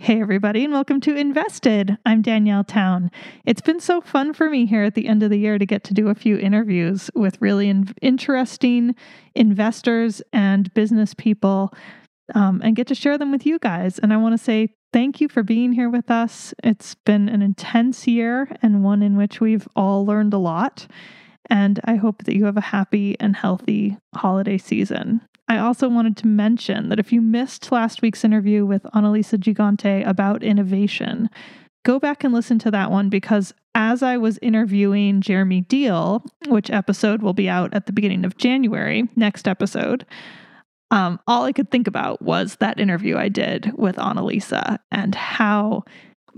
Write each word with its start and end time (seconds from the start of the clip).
Hey, 0.00 0.20
everybody, 0.20 0.62
and 0.62 0.72
welcome 0.72 1.00
to 1.00 1.16
Invested. 1.16 1.98
I'm 2.06 2.22
Danielle 2.22 2.62
Town. 2.62 3.10
It's 3.44 3.60
been 3.60 3.80
so 3.80 4.00
fun 4.00 4.32
for 4.32 4.48
me 4.48 4.64
here 4.64 4.84
at 4.84 4.94
the 4.94 5.08
end 5.08 5.24
of 5.24 5.30
the 5.30 5.40
year 5.40 5.58
to 5.58 5.66
get 5.66 5.82
to 5.84 5.92
do 5.92 6.06
a 6.06 6.14
few 6.14 6.38
interviews 6.38 7.10
with 7.16 7.36
really 7.40 7.68
in- 7.68 7.92
interesting 8.00 8.94
investors 9.34 10.22
and 10.32 10.72
business 10.72 11.14
people 11.14 11.74
um, 12.32 12.60
and 12.62 12.76
get 12.76 12.86
to 12.86 12.94
share 12.94 13.18
them 13.18 13.32
with 13.32 13.44
you 13.44 13.58
guys. 13.58 13.98
And 13.98 14.12
I 14.12 14.18
want 14.18 14.38
to 14.38 14.42
say 14.42 14.68
thank 14.92 15.20
you 15.20 15.28
for 15.28 15.42
being 15.42 15.72
here 15.72 15.90
with 15.90 16.12
us. 16.12 16.54
It's 16.62 16.94
been 16.94 17.28
an 17.28 17.42
intense 17.42 18.06
year 18.06 18.56
and 18.62 18.84
one 18.84 19.02
in 19.02 19.16
which 19.16 19.40
we've 19.40 19.66
all 19.74 20.06
learned 20.06 20.32
a 20.32 20.38
lot. 20.38 20.86
And 21.50 21.80
I 21.84 21.96
hope 21.96 22.22
that 22.22 22.36
you 22.36 22.44
have 22.44 22.56
a 22.56 22.62
happy 22.62 23.16
and 23.18 23.34
healthy 23.34 23.98
holiday 24.14 24.58
season. 24.58 25.22
I 25.48 25.58
also 25.58 25.88
wanted 25.88 26.16
to 26.18 26.26
mention 26.26 26.90
that 26.90 26.98
if 26.98 27.12
you 27.12 27.22
missed 27.22 27.72
last 27.72 28.02
week's 28.02 28.24
interview 28.24 28.66
with 28.66 28.82
Annalisa 28.94 29.38
Gigante 29.38 30.06
about 30.06 30.42
innovation, 30.42 31.30
go 31.84 31.98
back 31.98 32.22
and 32.22 32.34
listen 32.34 32.58
to 32.60 32.70
that 32.70 32.90
one 32.90 33.08
because 33.08 33.54
as 33.74 34.02
I 34.02 34.18
was 34.18 34.38
interviewing 34.42 35.20
Jeremy 35.20 35.62
Deal, 35.62 36.22
which 36.48 36.70
episode 36.70 37.22
will 37.22 37.32
be 37.32 37.48
out 37.48 37.72
at 37.72 37.86
the 37.86 37.92
beginning 37.92 38.24
of 38.24 38.36
January, 38.36 39.08
next 39.16 39.48
episode, 39.48 40.04
um, 40.90 41.20
all 41.26 41.44
I 41.44 41.52
could 41.52 41.70
think 41.70 41.86
about 41.86 42.20
was 42.20 42.56
that 42.56 42.80
interview 42.80 43.16
I 43.16 43.28
did 43.28 43.72
with 43.76 43.96
Annalisa 43.96 44.78
and 44.90 45.14
how 45.14 45.84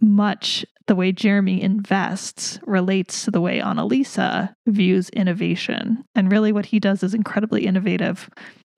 much 0.01 0.65
the 0.87 0.97
way 0.97 1.13
Jeremy 1.13 1.63
invests 1.63 2.59
relates 2.67 3.25
to 3.25 3.31
the 3.31 3.41
way 3.41 3.61
Annalisa 3.61 4.55
views 4.67 5.09
innovation. 5.11 6.05
And 6.17 6.33
really, 6.33 6.51
what 6.53 6.67
he 6.67 6.81
does 6.81 7.03
is 7.03 7.15
incredibly 7.15 7.65
innovative 7.65 8.29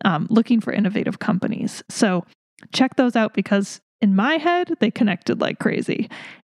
um, 0.04 0.26
looking 0.30 0.60
for 0.60 0.72
innovative 0.72 1.18
companies. 1.18 1.82
So 1.88 2.24
check 2.72 2.96
those 2.96 3.16
out 3.16 3.34
because 3.34 3.80
in 4.00 4.14
my 4.14 4.34
head 4.34 4.74
they 4.80 4.90
connected 4.90 5.40
like 5.40 5.58
crazy, 5.58 6.10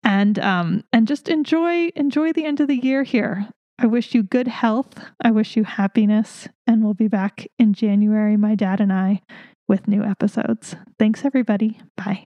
and 0.05 0.39
um, 0.39 0.85
and 0.93 1.09
just 1.09 1.29
enjoy 1.29 1.91
enjoy 1.97 2.33
the 2.33 2.45
end 2.45 2.61
of 2.61 2.69
the 2.69 2.77
year 2.77 3.03
here. 3.03 3.49
I 3.79 3.87
wish 3.87 4.15
you 4.15 4.23
good 4.23 4.49
health. 4.49 4.99
I 5.23 5.31
wish 5.31 5.57
you 5.57 5.65
happiness, 5.65 6.49
and 6.67 6.83
we'll 6.83 6.95
be 6.95 7.09
back 7.09 7.47
in 7.59 7.75
January, 7.75 8.37
my 8.37 8.55
dad 8.55 8.81
and 8.81 8.93
I, 8.93 9.21
with 9.69 9.87
new 9.87 10.03
episodes. 10.03 10.77
Thanks, 10.99 11.25
everybody. 11.25 11.81
Bye. 11.97 12.25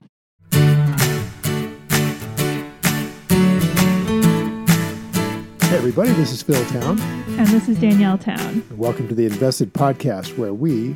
Hey, 5.71 5.77
everybody, 5.77 6.11
this 6.11 6.31
is 6.31 6.41
Phil 6.41 6.65
Town. 6.65 7.20
And 7.41 7.49
this 7.49 7.67
is 7.67 7.79
Danielle 7.79 8.19
Town. 8.19 8.63
Welcome 8.77 9.07
to 9.07 9.15
the 9.15 9.25
Invested 9.25 9.73
Podcast, 9.73 10.37
where 10.37 10.53
we 10.53 10.95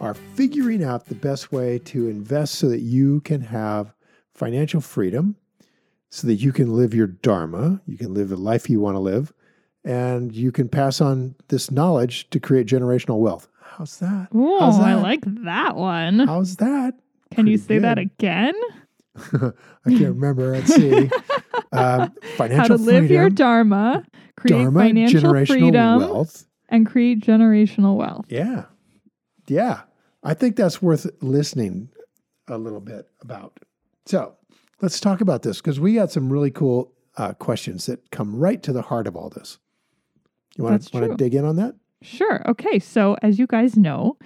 are 0.00 0.14
figuring 0.14 0.82
out 0.82 1.06
the 1.06 1.14
best 1.14 1.52
way 1.52 1.78
to 1.84 2.08
invest 2.08 2.56
so 2.56 2.68
that 2.68 2.80
you 2.80 3.20
can 3.20 3.40
have 3.42 3.94
financial 4.34 4.80
freedom, 4.80 5.36
so 6.10 6.26
that 6.26 6.34
you 6.34 6.52
can 6.52 6.74
live 6.74 6.94
your 6.94 7.06
Dharma, 7.06 7.80
you 7.86 7.96
can 7.96 8.12
live 8.12 8.28
the 8.28 8.36
life 8.36 8.68
you 8.68 8.80
want 8.80 8.96
to 8.96 8.98
live, 8.98 9.32
and 9.84 10.34
you 10.34 10.50
can 10.50 10.68
pass 10.68 11.00
on 11.00 11.36
this 11.46 11.70
knowledge 11.70 12.28
to 12.30 12.40
create 12.40 12.66
generational 12.66 13.20
wealth. 13.20 13.46
How's 13.60 13.98
that? 13.98 14.30
Oh, 14.34 14.58
How's 14.58 14.78
that? 14.78 14.88
I 14.88 14.94
like 14.96 15.22
that 15.44 15.76
one. 15.76 16.18
How's 16.18 16.56
that? 16.56 16.94
Can 17.30 17.46
you 17.46 17.56
Pretty 17.56 17.58
say 17.58 17.78
that 17.78 17.98
again? 17.98 18.54
I 19.16 19.90
can't 19.90 20.16
remember. 20.16 20.54
Let's 20.54 20.74
see. 20.74 21.08
Um, 21.72 22.12
financial 22.36 22.56
How 22.56 22.68
to 22.68 22.74
live 22.76 23.00
freedom, 23.00 23.16
your 23.16 23.30
dharma, 23.30 24.04
create 24.46 24.62
Dharma, 24.62 24.80
financial 24.80 25.20
generational 25.20 25.46
freedom, 25.46 25.98
wealth. 26.00 26.46
and 26.68 26.86
create 26.86 27.20
generational 27.20 27.96
wealth. 27.96 28.26
Yeah. 28.28 28.64
Yeah. 29.46 29.82
I 30.22 30.34
think 30.34 30.56
that's 30.56 30.80
worth 30.80 31.06
listening 31.20 31.90
a 32.48 32.58
little 32.58 32.80
bit 32.80 33.08
about. 33.20 33.58
So 34.06 34.34
let's 34.80 35.00
talk 35.00 35.20
about 35.20 35.42
this 35.42 35.58
because 35.58 35.80
we 35.80 35.94
got 35.94 36.10
some 36.10 36.32
really 36.32 36.50
cool 36.50 36.92
uh, 37.16 37.32
questions 37.34 37.86
that 37.86 38.10
come 38.10 38.34
right 38.36 38.62
to 38.62 38.72
the 38.72 38.82
heart 38.82 39.06
of 39.06 39.16
all 39.16 39.30
this. 39.30 39.58
You 40.56 40.64
want 40.64 40.82
to 40.82 40.98
want 40.98 41.10
to 41.10 41.16
dig 41.16 41.34
in 41.34 41.44
on 41.44 41.56
that? 41.56 41.74
Sure. 42.02 42.42
Okay. 42.48 42.78
So, 42.78 43.16
as 43.22 43.38
you 43.38 43.46
guys 43.46 43.76
know, 43.76 44.18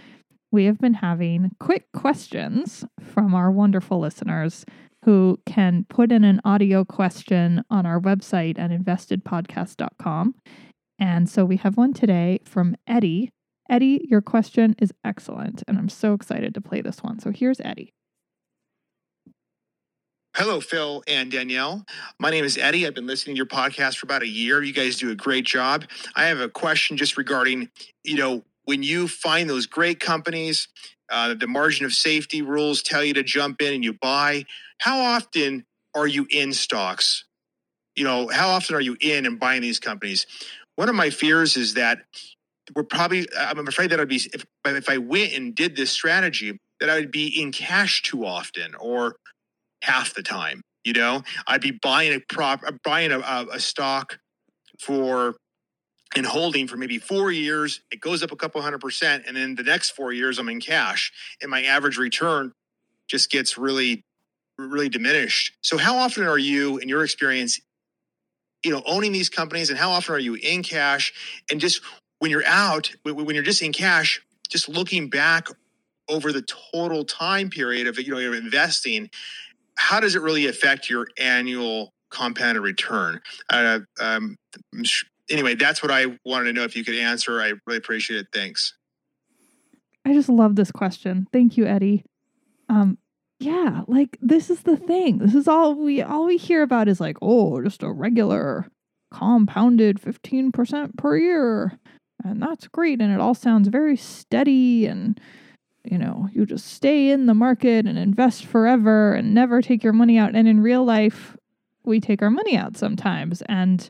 we 0.50 0.64
have 0.64 0.78
been 0.78 0.94
having 0.94 1.50
quick 1.60 1.86
questions 1.92 2.84
from 3.00 3.34
our 3.34 3.50
wonderful 3.50 3.98
listeners 3.98 4.64
who 5.04 5.38
can 5.46 5.84
put 5.88 6.10
in 6.10 6.24
an 6.24 6.40
audio 6.44 6.84
question 6.84 7.62
on 7.70 7.86
our 7.86 8.00
website 8.00 8.58
at 8.58 8.70
investedpodcast.com. 8.70 10.34
And 10.98 11.28
so 11.28 11.44
we 11.44 11.56
have 11.58 11.76
one 11.76 11.92
today 11.92 12.40
from 12.44 12.76
Eddie. 12.86 13.30
Eddie, 13.70 14.00
your 14.08 14.22
question 14.22 14.74
is 14.78 14.92
excellent, 15.04 15.62
and 15.68 15.78
I'm 15.78 15.90
so 15.90 16.14
excited 16.14 16.54
to 16.54 16.60
play 16.60 16.80
this 16.80 17.02
one. 17.02 17.20
So 17.20 17.30
here's 17.30 17.60
Eddie. 17.60 17.92
Hello, 20.34 20.60
Phil 20.60 21.02
and 21.06 21.30
Danielle. 21.30 21.84
My 22.18 22.30
name 22.30 22.44
is 22.44 22.56
Eddie. 22.56 22.86
I've 22.86 22.94
been 22.94 23.06
listening 23.06 23.34
to 23.34 23.38
your 23.38 23.46
podcast 23.46 23.96
for 23.96 24.06
about 24.06 24.22
a 24.22 24.28
year. 24.28 24.62
You 24.62 24.72
guys 24.72 24.96
do 24.96 25.10
a 25.10 25.14
great 25.14 25.44
job. 25.44 25.84
I 26.16 26.26
have 26.26 26.40
a 26.40 26.48
question 26.48 26.96
just 26.96 27.16
regarding, 27.16 27.68
you 28.04 28.16
know, 28.16 28.44
when 28.68 28.82
you 28.82 29.08
find 29.08 29.48
those 29.48 29.64
great 29.64 29.98
companies, 29.98 30.68
uh, 31.10 31.32
the 31.32 31.46
margin 31.46 31.86
of 31.86 31.94
safety 31.94 32.42
rules 32.42 32.82
tell 32.82 33.02
you 33.02 33.14
to 33.14 33.22
jump 33.22 33.62
in 33.62 33.72
and 33.72 33.82
you 33.82 33.94
buy. 33.94 34.44
How 34.78 35.00
often 35.00 35.64
are 35.94 36.06
you 36.06 36.26
in 36.30 36.52
stocks? 36.52 37.24
You 37.96 38.04
know, 38.04 38.28
how 38.28 38.50
often 38.50 38.76
are 38.76 38.80
you 38.82 38.94
in 39.00 39.24
and 39.24 39.40
buying 39.40 39.62
these 39.62 39.80
companies? 39.80 40.26
One 40.76 40.90
of 40.90 40.94
my 40.94 41.08
fears 41.08 41.56
is 41.56 41.74
that 41.74 42.00
we're 42.76 42.82
probably, 42.82 43.26
I'm 43.34 43.66
afraid 43.66 43.88
that 43.88 44.00
I'd 44.00 44.08
be, 44.08 44.20
if, 44.34 44.44
if 44.66 44.90
I 44.90 44.98
went 44.98 45.32
and 45.32 45.54
did 45.54 45.74
this 45.74 45.90
strategy, 45.90 46.58
that 46.80 46.90
I 46.90 46.96
would 46.96 47.10
be 47.10 47.40
in 47.40 47.52
cash 47.52 48.02
too 48.02 48.26
often 48.26 48.74
or 48.74 49.16
half 49.80 50.12
the 50.12 50.22
time. 50.22 50.60
You 50.84 50.92
know, 50.92 51.22
I'd 51.46 51.62
be 51.62 51.78
buying 51.82 52.12
a 52.12 52.20
prop, 52.28 52.60
buying 52.84 53.12
a, 53.12 53.46
a 53.50 53.60
stock 53.60 54.18
for 54.78 55.36
and 56.16 56.26
holding 56.26 56.66
for 56.66 56.76
maybe 56.76 56.98
four 56.98 57.30
years. 57.30 57.80
It 57.90 58.00
goes 58.00 58.22
up 58.22 58.32
a 58.32 58.36
couple 58.36 58.60
hundred 58.62 58.80
percent, 58.80 59.24
and 59.26 59.36
then 59.36 59.54
the 59.54 59.62
next 59.62 59.90
four 59.90 60.12
years 60.12 60.38
I'm 60.38 60.48
in 60.48 60.60
cash, 60.60 61.12
and 61.40 61.50
my 61.50 61.62
average 61.64 61.98
return 61.98 62.52
just 63.08 63.30
gets 63.30 63.58
really, 63.58 64.02
really 64.58 64.88
diminished. 64.88 65.56
So, 65.60 65.76
how 65.76 65.98
often 65.98 66.26
are 66.26 66.38
you, 66.38 66.78
in 66.78 66.88
your 66.88 67.04
experience, 67.04 67.60
you 68.64 68.72
know, 68.72 68.82
owning 68.86 69.12
these 69.12 69.28
companies, 69.28 69.70
and 69.70 69.78
how 69.78 69.90
often 69.90 70.14
are 70.14 70.20
you 70.20 70.34
in 70.34 70.62
cash? 70.62 71.12
And 71.50 71.60
just 71.60 71.80
when 72.18 72.30
you're 72.30 72.46
out, 72.46 72.90
when 73.04 73.34
you're 73.34 73.44
just 73.44 73.62
in 73.62 73.72
cash, 73.72 74.20
just 74.48 74.68
looking 74.68 75.08
back 75.08 75.48
over 76.08 76.32
the 76.32 76.42
total 76.72 77.04
time 77.04 77.50
period 77.50 77.86
of 77.86 77.98
you 77.98 78.12
know 78.12 78.18
you're 78.18 78.34
investing 78.34 79.10
how 79.78 80.00
does 80.00 80.16
it 80.16 80.22
really 80.22 80.46
affect 80.46 80.90
your 80.90 81.06
annual 81.18 81.92
compounded 82.10 82.62
return? 82.62 83.20
Uh, 83.48 83.80
um, 84.00 84.36
anyway, 85.30 85.54
that's 85.54 85.82
what 85.82 85.90
I 85.90 86.06
wanted 86.24 86.44
to 86.44 86.52
know 86.52 86.64
if 86.64 86.76
you 86.76 86.84
could 86.84 86.94
answer. 86.94 87.40
I 87.40 87.52
really 87.66 87.78
appreciate 87.78 88.20
it. 88.20 88.26
Thanks. 88.32 88.74
I 90.04 90.12
just 90.12 90.28
love 90.28 90.56
this 90.56 90.70
question. 90.70 91.26
Thank 91.32 91.56
you, 91.56 91.66
Eddie. 91.66 92.04
Um, 92.68 92.98
yeah, 93.40 93.82
like 93.86 94.18
this 94.20 94.50
is 94.50 94.62
the 94.62 94.76
thing. 94.76 95.18
This 95.18 95.34
is 95.34 95.46
all 95.46 95.74
we 95.74 96.02
all 96.02 96.26
we 96.26 96.36
hear 96.36 96.62
about 96.62 96.88
is 96.88 97.00
like, 97.00 97.16
oh, 97.22 97.62
just 97.62 97.82
a 97.82 97.90
regular 97.90 98.66
compounded 99.12 100.00
15% 100.00 100.96
per 100.96 101.16
year. 101.16 101.78
And 102.24 102.42
that's 102.42 102.68
great. 102.68 103.00
And 103.00 103.12
it 103.12 103.20
all 103.20 103.34
sounds 103.34 103.68
very 103.68 103.96
steady 103.96 104.86
and 104.86 105.20
you 105.84 105.96
know, 105.96 106.28
you 106.32 106.44
just 106.44 106.66
stay 106.66 107.10
in 107.10 107.26
the 107.26 107.34
market 107.34 107.86
and 107.86 107.98
invest 107.98 108.44
forever 108.44 109.14
and 109.14 109.32
never 109.32 109.62
take 109.62 109.82
your 109.82 109.92
money 109.92 110.18
out. 110.18 110.34
And 110.34 110.46
in 110.46 110.60
real 110.60 110.84
life, 110.84 111.36
we 111.84 112.00
take 112.00 112.20
our 112.20 112.30
money 112.30 112.56
out 112.56 112.76
sometimes. 112.76 113.42
And 113.42 113.88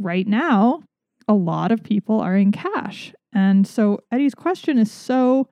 right 0.00 0.26
now, 0.26 0.82
a 1.28 1.34
lot 1.34 1.70
of 1.70 1.82
people 1.82 2.20
are 2.20 2.36
in 2.36 2.50
cash. 2.50 3.12
And 3.32 3.66
so 3.66 4.00
Eddie's 4.10 4.34
question 4.34 4.78
is 4.78 4.90
so 4.90 5.48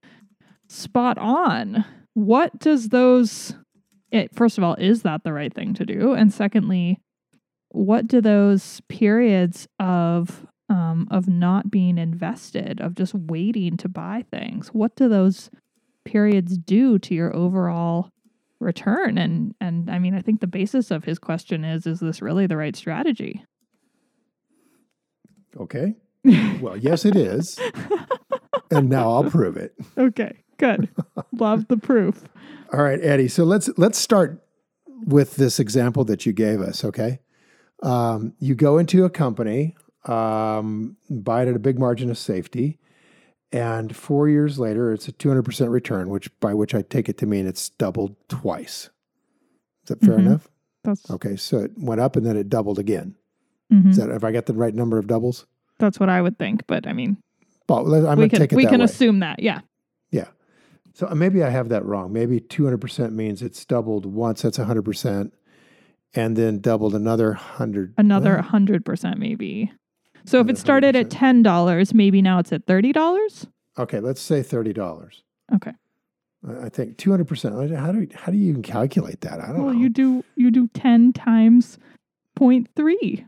spot 0.68 1.18
on. 1.18 1.84
What 2.14 2.58
does 2.58 2.88
those, 2.88 3.54
it, 4.10 4.34
first 4.34 4.58
of 4.58 4.64
all, 4.64 4.74
is 4.74 5.02
that 5.02 5.22
the 5.22 5.32
right 5.32 5.54
thing 5.54 5.74
to 5.74 5.86
do? 5.86 6.14
And 6.14 6.32
secondly, 6.32 6.98
what 7.70 8.08
do 8.08 8.20
those 8.20 8.80
periods 8.88 9.68
of 9.78 10.46
um, 10.70 11.08
of 11.10 11.28
not 11.28 11.70
being 11.70 11.96
invested, 11.96 12.80
of 12.80 12.94
just 12.94 13.14
waiting 13.14 13.76
to 13.78 13.88
buy 13.88 14.24
things, 14.30 14.68
what 14.68 14.94
do 14.96 15.08
those 15.08 15.50
periods 16.04 16.58
do 16.58 16.98
to 16.98 17.14
your 17.14 17.34
overall 17.34 18.10
return? 18.60 19.16
And 19.18 19.54
and 19.60 19.90
I 19.90 19.94
I 19.94 19.98
mean, 19.98 20.14
I 20.14 20.20
think 20.20 20.40
the 20.40 20.46
basis 20.46 20.90
of 20.90 21.04
his 21.04 21.18
question 21.18 21.64
is 21.64 21.86
is 21.86 22.00
this 22.00 22.20
really 22.20 22.46
the 22.46 22.56
right 22.56 22.76
strategy? 22.76 23.44
Okay. 25.56 25.94
Well, 26.60 26.76
yes, 26.76 27.04
it 27.04 27.16
is. 27.16 27.58
and 28.70 28.88
now 28.90 29.10
I'll 29.10 29.30
prove 29.30 29.56
it. 29.56 29.74
Okay, 29.96 30.32
good. 30.58 30.88
Love 31.32 31.68
the 31.68 31.76
proof. 31.76 32.24
All 32.72 32.82
right, 32.82 32.98
Eddie. 33.02 33.28
So 33.28 33.44
let's 33.44 33.70
let's 33.78 33.98
start 33.98 34.44
with 35.06 35.36
this 35.36 35.58
example 35.58 36.04
that 36.04 36.26
you 36.26 36.32
gave 36.32 36.60
us. 36.60 36.84
Okay, 36.84 37.20
um, 37.82 38.34
you 38.40 38.54
go 38.54 38.76
into 38.78 39.04
a 39.04 39.10
company, 39.10 39.74
um, 40.04 40.96
buy 41.08 41.42
it 41.42 41.48
at 41.48 41.56
a 41.56 41.58
big 41.60 41.78
margin 41.78 42.10
of 42.10 42.18
safety, 42.18 42.78
and 43.52 43.94
four 43.96 44.28
years 44.28 44.58
later, 44.58 44.92
it's 44.92 45.08
a 45.08 45.12
two 45.12 45.28
hundred 45.28 45.44
percent 45.44 45.70
return, 45.70 46.10
which 46.10 46.28
by 46.40 46.52
which 46.52 46.74
I 46.74 46.82
take 46.82 47.08
it 47.08 47.16
to 47.18 47.26
mean 47.26 47.46
it's 47.46 47.70
doubled 47.70 48.16
twice. 48.28 48.90
Is 49.84 49.88
that 49.88 50.00
fair 50.00 50.16
Mhm. 50.16 50.26
enough? 50.26 50.48
That's 50.84 51.10
Okay, 51.10 51.36
so 51.36 51.58
it 51.58 51.70
went 51.78 52.00
up 52.00 52.16
and 52.16 52.26
then 52.26 52.36
it 52.36 52.48
doubled 52.50 52.78
again. 52.78 53.14
Mhm. 53.72 53.90
Is 53.90 53.96
that 53.96 54.08
have 54.10 54.24
I 54.24 54.32
got 54.32 54.46
the 54.46 54.54
right 54.54 54.74
number 54.74 54.98
of 54.98 55.06
doubles? 55.06 55.46
that's 55.78 56.00
what 56.00 56.08
I 56.08 56.20
would 56.20 56.38
think, 56.38 56.66
but 56.66 56.86
I 56.88 56.92
mean, 56.92 57.16
Well, 57.68 58.06
I'm 58.08 58.18
we 58.18 58.28
can 58.28 58.40
take 58.40 58.52
it 58.52 58.56
we 58.56 58.66
can 58.66 58.80
way. 58.80 58.84
assume 58.84 59.20
that. 59.20 59.40
Yeah. 59.40 59.60
Yeah. 60.10 60.26
So 60.94 61.06
uh, 61.06 61.14
maybe 61.14 61.44
I 61.44 61.50
have 61.50 61.68
that 61.68 61.84
wrong. 61.84 62.12
Maybe 62.12 62.40
200% 62.40 63.12
means 63.12 63.42
it's 63.42 63.64
doubled 63.64 64.04
once, 64.04 64.42
that's 64.42 64.58
100%, 64.58 65.30
and 66.14 66.36
then 66.36 66.58
doubled 66.60 66.94
another 66.96 67.28
100. 67.34 67.94
Another 67.96 68.38
hundred 68.42 68.84
percent 68.84 69.18
maybe. 69.18 69.70
So 70.24 70.40
if 70.40 70.48
it 70.48 70.58
started 70.58 70.96
at 70.96 71.06
100%. 71.06 71.10
ten 71.10 71.42
dollars, 71.44 71.94
maybe 71.94 72.20
now 72.22 72.38
it's 72.40 72.52
at 72.52 72.66
thirty 72.66 72.90
dollars. 72.92 73.46
okay, 73.78 74.00
let's 74.00 74.20
say 74.20 74.40
$30. 74.42 75.22
Okay. 75.54 75.72
I 76.64 76.68
think 76.68 76.96
200%. 76.98 77.76
How 77.76 77.92
do, 77.92 78.08
how 78.14 78.32
do 78.32 78.38
you 78.38 78.48
even 78.50 78.62
calculate 78.62 79.20
that? 79.22 79.40
I 79.40 79.46
don't 79.48 79.62
Well, 79.64 79.74
know. 79.74 79.80
you 79.80 79.88
do 79.88 80.24
you 80.34 80.50
do 80.50 80.66
ten 80.74 81.12
times 81.12 81.78
0.3. 82.38 83.24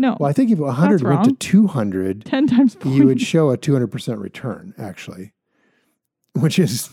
No, 0.00 0.16
well, 0.18 0.30
I 0.30 0.32
think 0.32 0.50
if 0.50 0.58
100 0.58 1.02
went 1.02 1.24
to 1.24 1.30
wrong. 1.30 1.36
200, 1.36 2.24
ten 2.24 2.46
times 2.46 2.74
point. 2.74 2.96
you 2.96 3.04
would 3.04 3.20
show 3.20 3.50
a 3.50 3.58
200% 3.58 4.18
return, 4.18 4.72
actually, 4.78 5.34
which 6.32 6.58
is, 6.58 6.88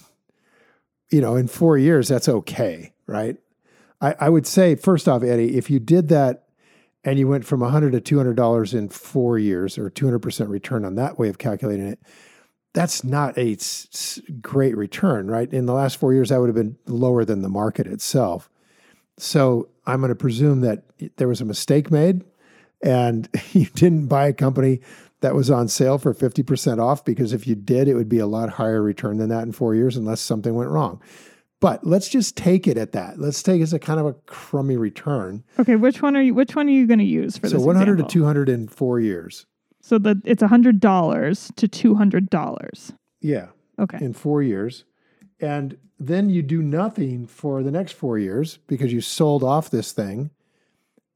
you 1.09 1.21
know, 1.21 1.37
in 1.37 1.47
four 1.47 1.77
years, 1.77 2.09
that's 2.09 2.27
okay, 2.27 2.93
right? 3.05 3.37
I, 4.01 4.15
I 4.19 4.29
would 4.29 4.45
say, 4.45 4.75
first 4.75 5.07
off, 5.07 5.23
Eddie, 5.23 5.57
if 5.57 5.69
you 5.69 5.79
did 5.79 6.09
that 6.09 6.49
and 7.05 7.17
you 7.17 7.29
went 7.29 7.45
from 7.45 7.61
100 7.61 8.03
to 8.03 8.15
$200 8.15 8.73
in 8.73 8.89
four 8.89 9.39
years 9.39 9.77
or 9.77 9.89
200% 9.89 10.49
return 10.49 10.83
on 10.83 10.95
that 10.95 11.17
way 11.17 11.29
of 11.29 11.37
calculating 11.37 11.87
it, 11.87 11.99
that's 12.73 13.05
not 13.05 13.37
a 13.37 13.55
great 14.41 14.75
return, 14.75 15.31
right? 15.31 15.51
In 15.53 15.65
the 15.65 15.73
last 15.73 15.95
four 15.95 16.13
years, 16.13 16.27
that 16.27 16.41
would 16.41 16.49
have 16.49 16.55
been 16.55 16.77
lower 16.85 17.23
than 17.23 17.41
the 17.41 17.47
market 17.47 17.87
itself. 17.87 18.49
So 19.17 19.69
I'm 19.85 20.01
going 20.01 20.09
to 20.09 20.15
presume 20.15 20.59
that 20.61 20.83
there 21.15 21.29
was 21.29 21.39
a 21.39 21.45
mistake 21.45 21.89
made 21.89 22.25
and 22.81 23.27
you 23.51 23.65
didn't 23.67 24.07
buy 24.07 24.27
a 24.27 24.33
company 24.33 24.79
that 25.21 25.33
was 25.35 25.49
on 25.49 25.67
sale 25.67 25.97
for 25.97 26.13
50% 26.13 26.79
off 26.79 27.03
because 27.03 27.33
if 27.33 27.47
you 27.47 27.55
did, 27.55 27.87
it 27.87 27.95
would 27.95 28.09
be 28.09 28.19
a 28.19 28.27
lot 28.27 28.49
higher 28.51 28.81
return 28.81 29.17
than 29.17 29.29
that 29.29 29.43
in 29.43 29.51
four 29.51 29.73
years 29.73 29.97
unless 29.97 30.21
something 30.21 30.53
went 30.53 30.69
wrong. 30.69 31.01
But 31.59 31.83
let's 31.85 32.07
just 32.07 32.37
take 32.37 32.67
it 32.67 32.77
at 32.77 32.91
that. 32.91 33.19
Let's 33.19 33.41
take 33.41 33.59
it 33.59 33.63
as 33.63 33.73
a 33.73 33.79
kind 33.79 33.99
of 33.99 34.05
a 34.05 34.13
crummy 34.13 34.77
return. 34.77 35.43
Okay, 35.57 35.75
which 35.75 36.03
one 36.03 36.15
are 36.15 36.21
you? 36.21 36.35
Which 36.35 36.55
one 36.55 36.67
are 36.67 36.71
you 36.71 36.85
going 36.85 36.99
to 36.99 37.05
use 37.05 37.35
for 37.35 37.49
this? 37.49 37.53
So 37.53 37.59
100 37.59 37.93
example? 37.93 38.07
to 38.07 38.13
200 38.13 38.49
in 38.49 38.67
four 38.67 38.99
years. 38.99 39.47
So 39.81 39.97
that 39.99 40.17
it's 40.25 40.43
hundred 40.43 40.79
dollars 40.81 41.51
to 41.55 41.67
two 41.67 41.95
hundred 41.95 42.29
dollars. 42.29 42.91
Yeah, 43.21 43.47
Okay. 43.79 43.97
in 44.03 44.13
four 44.13 44.43
years. 44.43 44.83
And 45.39 45.77
then 45.97 46.29
you 46.29 46.43
do 46.43 46.61
nothing 46.61 47.25
for 47.25 47.63
the 47.63 47.71
next 47.71 47.93
four 47.93 48.19
years 48.19 48.59
because 48.67 48.91
you 48.93 49.01
sold 49.01 49.43
off 49.43 49.69
this 49.69 49.93
thing 49.93 50.29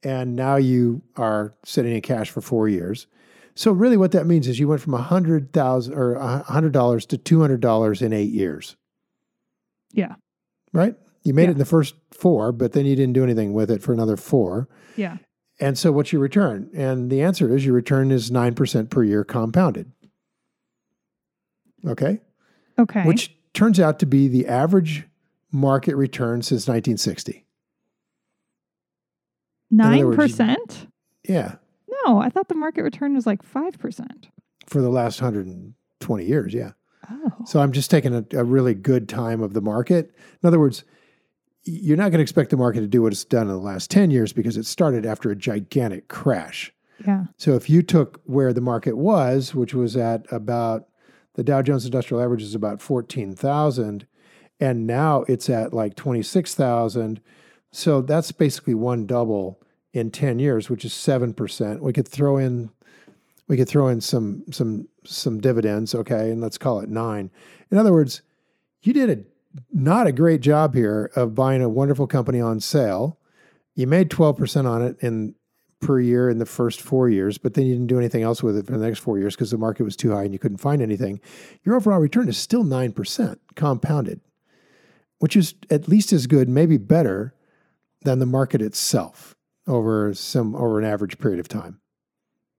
and 0.04 0.36
now 0.36 0.56
you 0.56 1.02
are 1.18 1.54
sitting 1.64 1.94
in 1.94 2.02
cash 2.02 2.30
for 2.30 2.42
four 2.42 2.68
years. 2.68 3.08
So 3.56 3.72
really 3.72 3.98
what 3.98 4.12
that 4.14 4.26
means 4.26 4.48
is 4.48 4.60
you 4.60 4.68
went 4.68 4.82
from 4.82 4.94
a 4.94 5.02
hundred 5.02 5.52
thousand 5.54 5.94
or 5.94 6.16
a 6.16 6.40
hundred 6.44 6.72
dollars 6.74 7.06
to 7.08 7.18
two 7.18 7.42
hundred 7.42 7.60
dollars 7.62 8.02
in 8.02 8.14
eight 8.14 8.32
years. 8.32 8.76
Yeah. 9.92 10.16
Right? 10.74 10.96
You 11.24 11.34
made 11.34 11.44
Yeah. 11.44 11.50
it 11.50 11.54
in 11.54 11.58
the 11.60 11.66
first 11.66 11.96
four, 12.12 12.52
but 12.52 12.72
then 12.72 12.86
you 12.86 12.96
didn't 12.96 13.14
do 13.14 13.24
anything 13.24 13.54
with 13.54 13.70
it 13.70 13.82
for 13.84 13.94
another 13.94 14.16
four. 14.18 14.68
Yeah. 14.96 15.18
And 15.60 15.78
so 15.78 15.92
what's 15.92 16.12
your 16.12 16.22
return? 16.22 16.70
And 16.74 17.12
the 17.12 17.22
answer 17.22 17.54
is 17.56 17.66
your 17.66 17.76
return 17.76 18.10
is 18.10 18.32
nine 18.32 18.56
percent 18.56 18.90
per 18.90 19.04
year 19.04 19.24
compounded. 19.24 19.92
Okay? 21.86 22.20
Okay. 22.80 23.04
which 23.04 23.36
turns 23.54 23.80
out 23.80 24.00
to 24.00 24.06
be 24.06 24.28
the 24.28 24.48
average 24.48 25.04
market 25.52 25.96
return 25.96 26.42
since 26.42 26.62
1960. 26.68 27.46
Nine 29.72 30.14
percent? 30.14 30.88
Yeah, 31.28 31.56
No, 32.06 32.20
I 32.20 32.30
thought 32.30 32.48
the 32.50 32.56
market 32.56 32.84
return 32.84 33.14
was 33.16 33.26
like 33.26 33.42
five 33.44 33.80
percent. 33.80 34.28
for 34.68 34.82
the 34.82 34.90
last 34.90 35.22
120 35.22 36.26
years. 36.26 36.54
Yeah. 36.54 36.72
Oh. 37.10 37.32
So 37.46 37.60
I'm 37.60 37.72
just 37.72 37.90
taking 37.92 38.14
a, 38.14 38.26
a 38.38 38.44
really 38.44 38.74
good 38.74 39.08
time 39.10 39.42
of 39.42 39.54
the 39.54 39.62
market. 39.62 40.12
In 40.42 40.48
other 40.48 40.60
words, 40.60 40.84
you're 41.64 41.98
not 41.98 42.10
going 42.10 42.20
to 42.20 42.22
expect 42.24 42.50
the 42.50 42.58
market 42.58 42.80
to 42.82 42.88
do 42.88 43.02
what 43.04 43.12
it's 43.14 43.24
done 43.26 43.44
in 43.44 43.54
the 43.54 43.58
last 43.58 43.92
10 43.92 44.10
years 44.12 44.34
because 44.34 44.58
it 44.58 44.66
started 44.66 45.06
after 45.06 45.30
a 45.30 45.36
gigantic 45.36 46.08
crash. 46.08 46.74
Yeah. 47.06 47.26
So 47.38 47.56
if 47.56 47.70
you 47.70 47.82
took 47.84 48.22
where 48.26 48.54
the 48.54 48.62
market 48.62 48.98
was, 48.98 49.54
which 49.54 49.74
was 49.74 49.96
at 49.98 50.26
about 50.32 50.88
the 51.36 51.44
Dow 51.44 51.62
Jones 51.62 51.86
Industrial 51.86 52.22
Average 52.24 52.42
is 52.44 52.56
about 52.56 52.82
14,000 52.82 54.08
and 54.60 54.88
now 54.88 55.24
it's 55.28 55.50
at 55.50 55.74
like 55.74 55.96
26,000. 55.96 57.20
So 57.72 58.02
that's 58.02 58.32
basically 58.32 58.74
one 58.74 59.06
double 59.06 59.60
in 59.94 60.12
10 60.12 60.40
years, 60.40 60.70
which 60.70 60.86
is 60.86 60.94
7%. 60.94 61.80
We 61.80 61.94
could 61.94 62.08
throw 62.08 62.38
in 62.38 62.72
we 63.48 63.58
could 63.58 63.68
throw 63.68 63.90
in 63.90 64.00
some 64.00 64.46
some 64.50 64.88
some 65.04 65.42
dividends, 65.42 65.94
okay, 65.94 66.32
and 66.32 66.40
let's 66.40 66.58
call 66.58 66.80
it 66.80 66.88
9. 66.88 67.30
In 67.70 67.78
other 67.78 67.92
words, 67.92 68.22
you 68.82 68.94
did 68.94 69.10
a 69.10 69.24
not 69.74 70.08
a 70.08 70.14
great 70.14 70.40
job 70.40 70.74
here 70.74 71.12
of 71.18 71.36
buying 71.36 71.62
a 71.62 71.68
wonderful 71.68 72.08
company 72.08 72.40
on 72.40 72.62
sale. 72.62 73.20
You 73.76 73.88
made 73.88 74.10
12% 74.10 74.66
on 74.66 74.82
it 74.82 74.98
in 75.02 75.36
per 75.82 76.00
year 76.00 76.30
in 76.30 76.38
the 76.38 76.46
first 76.46 76.80
four 76.80 77.10
years, 77.10 77.38
but 77.38 77.56
then 77.56 77.66
you 77.66 77.74
didn't 77.74 77.88
do 77.88 77.98
anything 77.98 78.24
else 78.24 78.42
with 78.42 78.56
it 78.56 78.68
for 78.68 78.78
the 78.78 78.86
next 78.86 79.00
four 79.00 79.18
years 79.18 79.36
because 79.36 79.52
the 79.52 79.58
market 79.58 79.84
was 79.84 79.98
too 79.98 80.12
high 80.12 80.24
and 80.24 80.32
you 80.32 80.40
couldn't 80.40 80.60
find 80.60 80.82
anything. 80.82 81.20
Your 81.66 81.76
overall 81.76 82.00
return 82.00 82.30
is 82.30 82.38
still 82.38 82.64
9% 82.64 83.38
compounded, 83.56 84.22
which 85.18 85.36
is 85.36 85.56
at 85.70 85.90
least 85.90 86.14
as 86.14 86.28
good, 86.28 86.48
maybe 86.48 86.78
better 86.78 87.34
than 88.04 88.20
the 88.20 88.26
market 88.26 88.62
itself 88.62 89.36
over 89.68 90.14
some 90.14 90.56
over 90.56 90.80
an 90.80 90.86
average 90.86 91.18
period 91.20 91.40
of 91.40 91.48
time. 91.48 91.80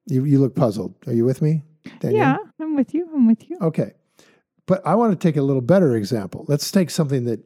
You 0.07 0.25
you 0.25 0.39
look 0.39 0.55
puzzled. 0.55 0.95
Are 1.07 1.13
you 1.13 1.25
with 1.25 1.43
me? 1.43 1.63
Danielle? 2.01 2.19
Yeah, 2.19 2.37
I'm 2.61 2.77
with 2.77 2.95
you. 2.95 3.09
I'm 3.15 3.27
with 3.27 3.49
you. 3.49 3.59
Okay. 3.61 3.95
But 4.67 4.87
I 4.87 4.95
want 4.95 5.13
to 5.13 5.29
take 5.29 5.37
a 5.37 5.43
little 5.43 5.63
better 5.63 5.97
example. 5.97 6.45
Let's 6.49 6.71
take 6.71 6.91
something 6.91 7.25
that 7.25 7.45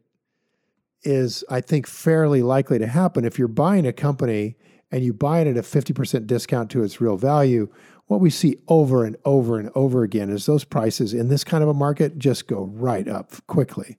is, 1.02 1.44
I 1.48 1.60
think, 1.60 1.86
fairly 1.86 2.42
likely 2.42 2.78
to 2.78 2.86
happen. 2.86 3.24
If 3.24 3.38
you're 3.38 3.48
buying 3.48 3.86
a 3.86 3.92
company 3.92 4.56
and 4.90 5.02
you 5.02 5.12
buy 5.12 5.40
it 5.40 5.46
at 5.46 5.56
a 5.56 5.62
50% 5.62 6.26
discount 6.26 6.70
to 6.70 6.82
its 6.82 7.00
real 7.00 7.16
value, 7.16 7.68
what 8.06 8.20
we 8.20 8.30
see 8.30 8.56
over 8.68 9.04
and 9.04 9.16
over 9.24 9.58
and 9.58 9.70
over 9.74 10.02
again 10.02 10.30
is 10.30 10.46
those 10.46 10.64
prices 10.64 11.14
in 11.14 11.28
this 11.28 11.42
kind 11.42 11.62
of 11.62 11.68
a 11.68 11.74
market 11.74 12.18
just 12.18 12.46
go 12.46 12.64
right 12.64 13.08
up 13.08 13.32
quickly. 13.46 13.98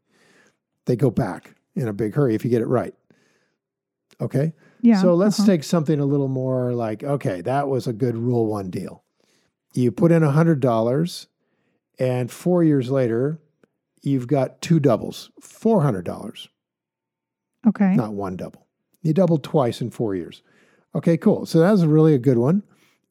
They 0.85 0.95
go 0.95 1.09
back 1.09 1.55
in 1.75 1.87
a 1.87 1.93
big 1.93 2.15
hurry 2.15 2.35
if 2.35 2.45
you 2.45 2.51
get 2.51 2.61
it 2.61 2.67
right. 2.67 2.93
Okay. 4.19 4.53
Yeah. 4.81 5.01
So 5.01 5.13
let's 5.15 5.39
uh-huh. 5.39 5.47
take 5.47 5.63
something 5.63 5.99
a 5.99 6.05
little 6.05 6.27
more 6.27 6.73
like, 6.73 7.03
okay, 7.03 7.41
that 7.41 7.67
was 7.67 7.87
a 7.87 7.93
good 7.93 8.15
rule 8.15 8.47
one 8.47 8.69
deal. 8.69 9.03
You 9.73 9.91
put 9.91 10.11
in 10.11 10.23
$100, 10.23 11.27
and 11.99 12.31
four 12.31 12.63
years 12.63 12.89
later, 12.89 13.39
you've 14.01 14.27
got 14.27 14.61
two 14.61 14.79
doubles, 14.79 15.29
$400, 15.41 16.47
Okay. 17.67 17.95
not 17.95 18.13
one 18.13 18.37
double. 18.37 18.65
You 19.01 19.13
doubled 19.13 19.43
twice 19.43 19.81
in 19.81 19.91
four 19.91 20.15
years. 20.15 20.41
Okay, 20.95 21.17
cool. 21.17 21.45
So 21.45 21.59
that 21.59 21.71
was 21.71 21.85
really 21.85 22.13
a 22.13 22.19
good 22.19 22.37
one. 22.37 22.63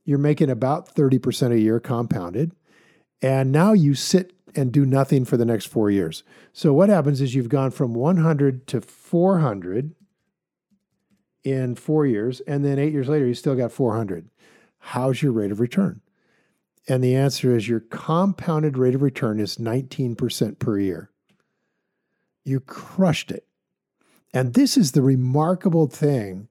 You're 0.05 0.19
making 0.19 0.51
about 0.51 0.95
30% 0.95 1.53
a 1.53 1.61
year 1.61 1.79
compounded. 1.79 2.53
And 3.23 3.53
now 3.53 3.73
you 3.73 3.95
sit 3.95 4.33
and 4.55 4.73
do 4.73 4.87
nothing 4.87 5.25
for 5.25 5.37
the 5.37 5.45
next 5.45 5.67
four 5.67 5.91
years. 5.91 6.23
So 6.53 6.73
what 6.73 6.89
happens 6.89 7.21
is 7.21 7.35
you've 7.35 7.49
gone 7.49 7.71
from 7.71 7.93
100 7.95 8.67
to 8.69 8.81
400 8.81 9.95
in 11.47 11.77
four 11.77 12.05
years, 12.05 12.41
and 12.41 12.65
then 12.65 12.77
eight 12.77 12.93
years 12.93 13.09
later, 13.09 13.25
you 13.25 13.33
still 13.33 13.55
got 13.55 13.71
400. 13.71 14.29
How's 14.79 15.23
your 15.23 15.31
rate 15.31 15.53
of 15.53 15.61
return? 15.61 16.01
And 16.89 17.05
the 17.05 17.15
answer 17.15 17.57
is 17.57 17.69
your 17.69 17.79
compounded 17.79 18.77
rate 18.77 18.97
of 18.97 19.03
return 19.03 19.39
is 19.39 19.57
19% 19.57 20.59
per 20.59 20.79
year. 20.81 21.11
You 22.45 22.59
crushed 22.59 23.31
it. 23.31 23.47
And 24.35 24.55
this 24.55 24.77
is 24.77 24.91
the 24.91 25.03
remarkable 25.03 25.87
thing 25.87 26.49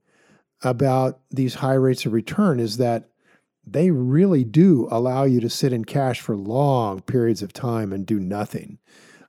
about 0.62 1.20
these 1.30 1.56
high 1.56 1.74
rates 1.74 2.06
of 2.06 2.14
return 2.14 2.58
is 2.58 2.78
that 2.78 3.10
they 3.66 3.90
really 3.90 4.44
do 4.44 4.88
allow 4.90 5.24
you 5.24 5.40
to 5.40 5.50
sit 5.50 5.74
in 5.74 5.84
cash 5.84 6.22
for 6.22 6.34
long 6.36 7.02
periods 7.02 7.42
of 7.42 7.52
time 7.52 7.92
and 7.92 8.06
do 8.06 8.18
nothing 8.18 8.78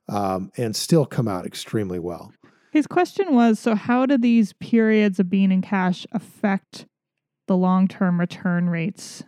um, 0.08 0.50
and 0.56 0.74
still 0.74 1.04
come 1.04 1.28
out 1.28 1.44
extremely 1.44 1.98
well. 1.98 2.32
His 2.70 2.86
question 2.86 3.34
was 3.34 3.58
so, 3.58 3.74
how 3.74 4.06
do 4.06 4.18
these 4.18 4.52
periods 4.54 5.18
of 5.18 5.30
being 5.30 5.52
in 5.52 5.62
cash 5.62 6.06
affect 6.12 6.86
the 7.46 7.56
long 7.56 7.88
term 7.88 8.20
return 8.20 8.68
rates 8.68 9.24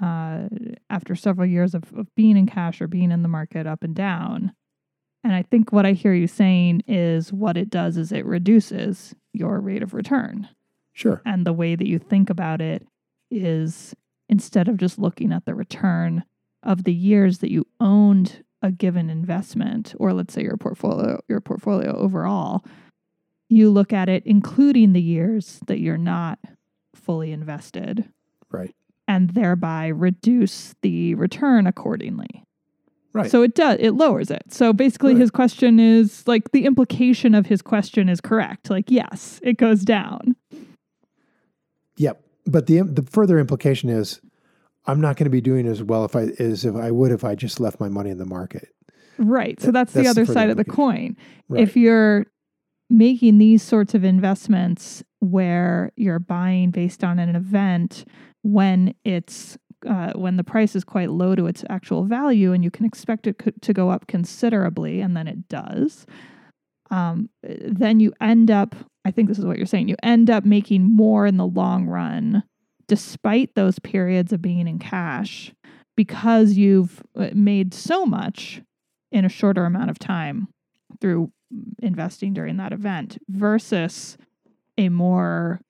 uh, 0.00 0.48
after 0.88 1.14
several 1.14 1.46
years 1.46 1.74
of, 1.74 1.84
of 1.96 2.12
being 2.14 2.36
in 2.36 2.46
cash 2.46 2.80
or 2.80 2.88
being 2.88 3.12
in 3.12 3.22
the 3.22 3.28
market 3.28 3.66
up 3.66 3.84
and 3.84 3.94
down? 3.94 4.52
And 5.22 5.34
I 5.34 5.42
think 5.42 5.72
what 5.72 5.86
I 5.86 5.92
hear 5.92 6.14
you 6.14 6.26
saying 6.26 6.82
is 6.86 7.32
what 7.32 7.56
it 7.56 7.70
does 7.70 7.96
is 7.96 8.10
it 8.10 8.24
reduces 8.24 9.14
your 9.32 9.60
rate 9.60 9.82
of 9.82 9.94
return. 9.94 10.48
Sure. 10.92 11.22
And 11.24 11.46
the 11.46 11.52
way 11.52 11.76
that 11.76 11.86
you 11.86 11.98
think 11.98 12.30
about 12.30 12.60
it 12.60 12.86
is 13.30 13.94
instead 14.28 14.68
of 14.68 14.76
just 14.76 14.98
looking 14.98 15.32
at 15.32 15.44
the 15.44 15.54
return 15.54 16.24
of 16.62 16.84
the 16.84 16.94
years 16.94 17.38
that 17.38 17.50
you 17.50 17.66
owned 17.80 18.44
a 18.62 18.70
given 18.70 19.08
investment 19.10 19.94
or 19.98 20.12
let's 20.12 20.34
say 20.34 20.42
your 20.42 20.56
portfolio 20.56 21.20
your 21.28 21.40
portfolio 21.40 21.96
overall 21.96 22.64
you 23.48 23.70
look 23.70 23.92
at 23.92 24.08
it 24.08 24.22
including 24.26 24.92
the 24.92 25.00
years 25.02 25.60
that 25.66 25.78
you're 25.80 25.96
not 25.98 26.38
fully 26.94 27.32
invested 27.32 28.04
Right. 28.50 28.74
and 29.08 29.30
thereby 29.30 29.86
reduce 29.88 30.74
the 30.82 31.14
return 31.14 31.66
accordingly 31.66 32.44
Right. 33.12 33.30
so 33.30 33.42
it 33.42 33.54
does 33.54 33.78
it 33.80 33.92
lowers 33.92 34.30
it 34.30 34.42
so 34.52 34.72
basically 34.72 35.14
Right. 35.14 35.20
his 35.22 35.30
question 35.30 35.80
is 35.80 36.26
like 36.28 36.52
the 36.52 36.64
implication 36.66 37.34
of 37.34 37.46
his 37.46 37.62
question 37.62 38.08
is 38.08 38.20
correct 38.20 38.68
like 38.70 38.90
yes 38.90 39.40
it 39.42 39.56
goes 39.56 39.84
down 39.84 40.36
Yep. 41.96 42.22
But 42.46 42.66
the 42.66 42.80
the 42.82 43.02
further 43.02 43.38
implication 43.38 43.90
is 43.90 44.20
I'm 44.86 45.00
not 45.00 45.16
going 45.16 45.24
to 45.24 45.30
be 45.30 45.40
doing 45.40 45.66
as 45.66 45.82
well 45.82 46.04
if 46.04 46.16
I 46.16 46.28
as 46.38 46.64
if 46.64 46.74
I 46.74 46.90
would 46.90 47.12
if 47.12 47.24
I 47.24 47.34
just 47.34 47.60
left 47.60 47.80
my 47.80 47.88
money 47.88 48.10
in 48.10 48.18
the 48.18 48.26
market. 48.26 48.68
Right. 49.18 49.60
So 49.60 49.70
that's, 49.70 49.92
the 49.92 50.02
that's 50.02 50.14
the 50.14 50.22
other 50.22 50.32
side 50.32 50.50
of 50.50 50.56
the 50.56 50.64
coin. 50.64 51.16
Right. 51.48 51.62
If 51.62 51.76
you're 51.76 52.26
making 52.88 53.38
these 53.38 53.62
sorts 53.62 53.94
of 53.94 54.02
investments 54.02 55.02
where 55.20 55.92
you're 55.96 56.18
buying 56.18 56.70
based 56.70 57.04
on 57.04 57.18
an 57.18 57.36
event 57.36 58.04
when 58.42 58.94
it's 59.04 59.56
uh, 59.88 60.12
when 60.12 60.36
the 60.36 60.44
price 60.44 60.76
is 60.76 60.84
quite 60.84 61.10
low 61.10 61.34
to 61.34 61.46
its 61.46 61.64
actual 61.70 62.04
value 62.04 62.52
and 62.52 62.62
you 62.62 62.70
can 62.70 62.84
expect 62.84 63.26
it 63.26 63.38
co- 63.38 63.52
to 63.62 63.72
go 63.72 63.88
up 63.88 64.06
considerably 64.06 65.00
and 65.00 65.16
then 65.16 65.26
it 65.26 65.48
does 65.48 66.04
um, 66.90 67.30
then 67.42 68.00
you 68.00 68.12
end 68.20 68.50
up 68.50 68.74
i 69.06 69.10
think 69.10 69.28
this 69.28 69.38
is 69.38 69.44
what 69.46 69.56
you're 69.56 69.66
saying 69.66 69.88
you 69.88 69.96
end 70.02 70.28
up 70.28 70.44
making 70.44 70.82
more 70.82 71.26
in 71.26 71.38
the 71.38 71.46
long 71.46 71.86
run 71.86 72.42
despite 72.90 73.54
those 73.54 73.78
periods 73.78 74.32
of 74.32 74.42
being 74.42 74.66
in 74.66 74.76
cash 74.76 75.52
because 75.96 76.54
you've 76.54 77.00
uh, 77.14 77.28
made 77.32 77.72
so 77.72 78.04
much 78.04 78.62
in 79.12 79.24
a 79.24 79.28
shorter 79.28 79.64
amount 79.64 79.90
of 79.90 79.96
time 79.96 80.48
through 81.00 81.30
investing 81.80 82.34
during 82.34 82.56
that 82.56 82.72
event 82.72 83.16
versus 83.28 84.18
a 84.76 84.88
more 84.88 85.60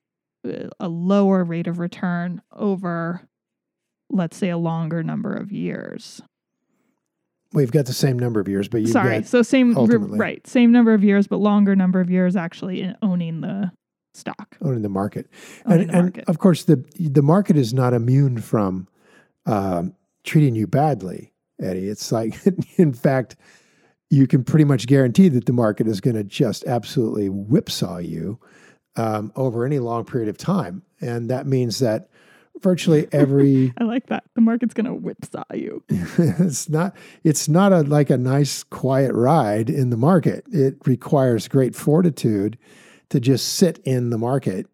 uh, 0.49 0.71
a 0.81 0.89
lower 0.89 1.45
rate 1.45 1.67
of 1.67 1.79
return 1.79 2.41
over 2.57 3.21
let's 4.09 4.39
say 4.39 4.49
a 4.49 4.57
longer 4.57 5.03
number 5.03 5.35
of 5.35 5.53
years. 5.53 6.23
We've 7.53 7.71
got 7.71 7.85
the 7.85 7.93
same 7.93 8.19
number 8.19 8.41
of 8.41 8.49
years, 8.49 8.67
but 8.67 8.81
you've 8.81 8.93
sorry 8.93 9.25
so 9.25 9.43
same 9.43 9.77
ultimately- 9.77 10.19
right 10.19 10.47
same 10.47 10.73
number 10.73 10.95
of 10.95 11.05
years 11.05 11.27
but 11.27 11.37
longer 11.37 11.77
number 11.77 12.01
of 12.01 12.09
years 12.09 12.35
actually 12.35 12.81
in 12.81 12.97
owning 13.03 13.43
the 13.43 13.73
stock 14.15 14.57
owning 14.63 14.83
the 14.83 14.89
market. 14.89 15.29
owning 15.67 15.83
and 15.83 15.91
the 15.91 15.95
and 15.95 16.05
market 16.05 16.25
of 16.29 16.39
course 16.39 16.65
the 16.65 16.85
the 16.99 17.23
market 17.23 17.57
is 17.57 17.73
not 17.73 17.93
immune 17.93 18.39
from 18.39 18.89
um, 19.47 19.95
treating 20.25 20.55
you 20.55 20.67
badly, 20.67 21.33
Eddie. 21.61 21.89
It's 21.89 22.13
like 22.13 22.35
in 22.77 22.93
fact 22.93 23.37
you 24.11 24.27
can 24.27 24.43
pretty 24.43 24.65
much 24.65 24.87
guarantee 24.87 25.29
that 25.29 25.47
the 25.47 25.53
market 25.53 25.87
is 25.87 26.01
going 26.01 26.17
to 26.17 26.25
just 26.25 26.65
absolutely 26.67 27.29
whipsaw 27.29 27.99
you 27.99 28.41
um, 28.97 29.33
over 29.37 29.65
any 29.65 29.79
long 29.79 30.05
period 30.05 30.29
of 30.29 30.37
time, 30.37 30.83
and 31.01 31.31
that 31.31 31.47
means 31.47 31.79
that 31.79 32.09
virtually 32.63 33.09
every 33.13 33.73
i 33.79 33.85
like 33.85 34.07
that 34.09 34.23
the 34.35 34.41
market's 34.41 34.75
going 34.75 34.85
to 34.85 34.93
whipsaw 34.93 35.43
you 35.55 35.83
it's 35.89 36.69
not 36.69 36.95
it's 37.25 37.49
not 37.49 37.73
a 37.73 37.81
like 37.83 38.11
a 38.11 38.19
nice 38.19 38.63
quiet 38.65 39.15
ride 39.15 39.71
in 39.71 39.91
the 39.91 39.97
market. 39.97 40.45
It 40.53 40.77
requires 40.85 41.49
great 41.49 41.75
fortitude 41.75 42.59
to 43.11 43.21
just 43.21 43.55
sit 43.55 43.79
in 43.85 44.11
the 44.11 44.19
market 44.19 44.67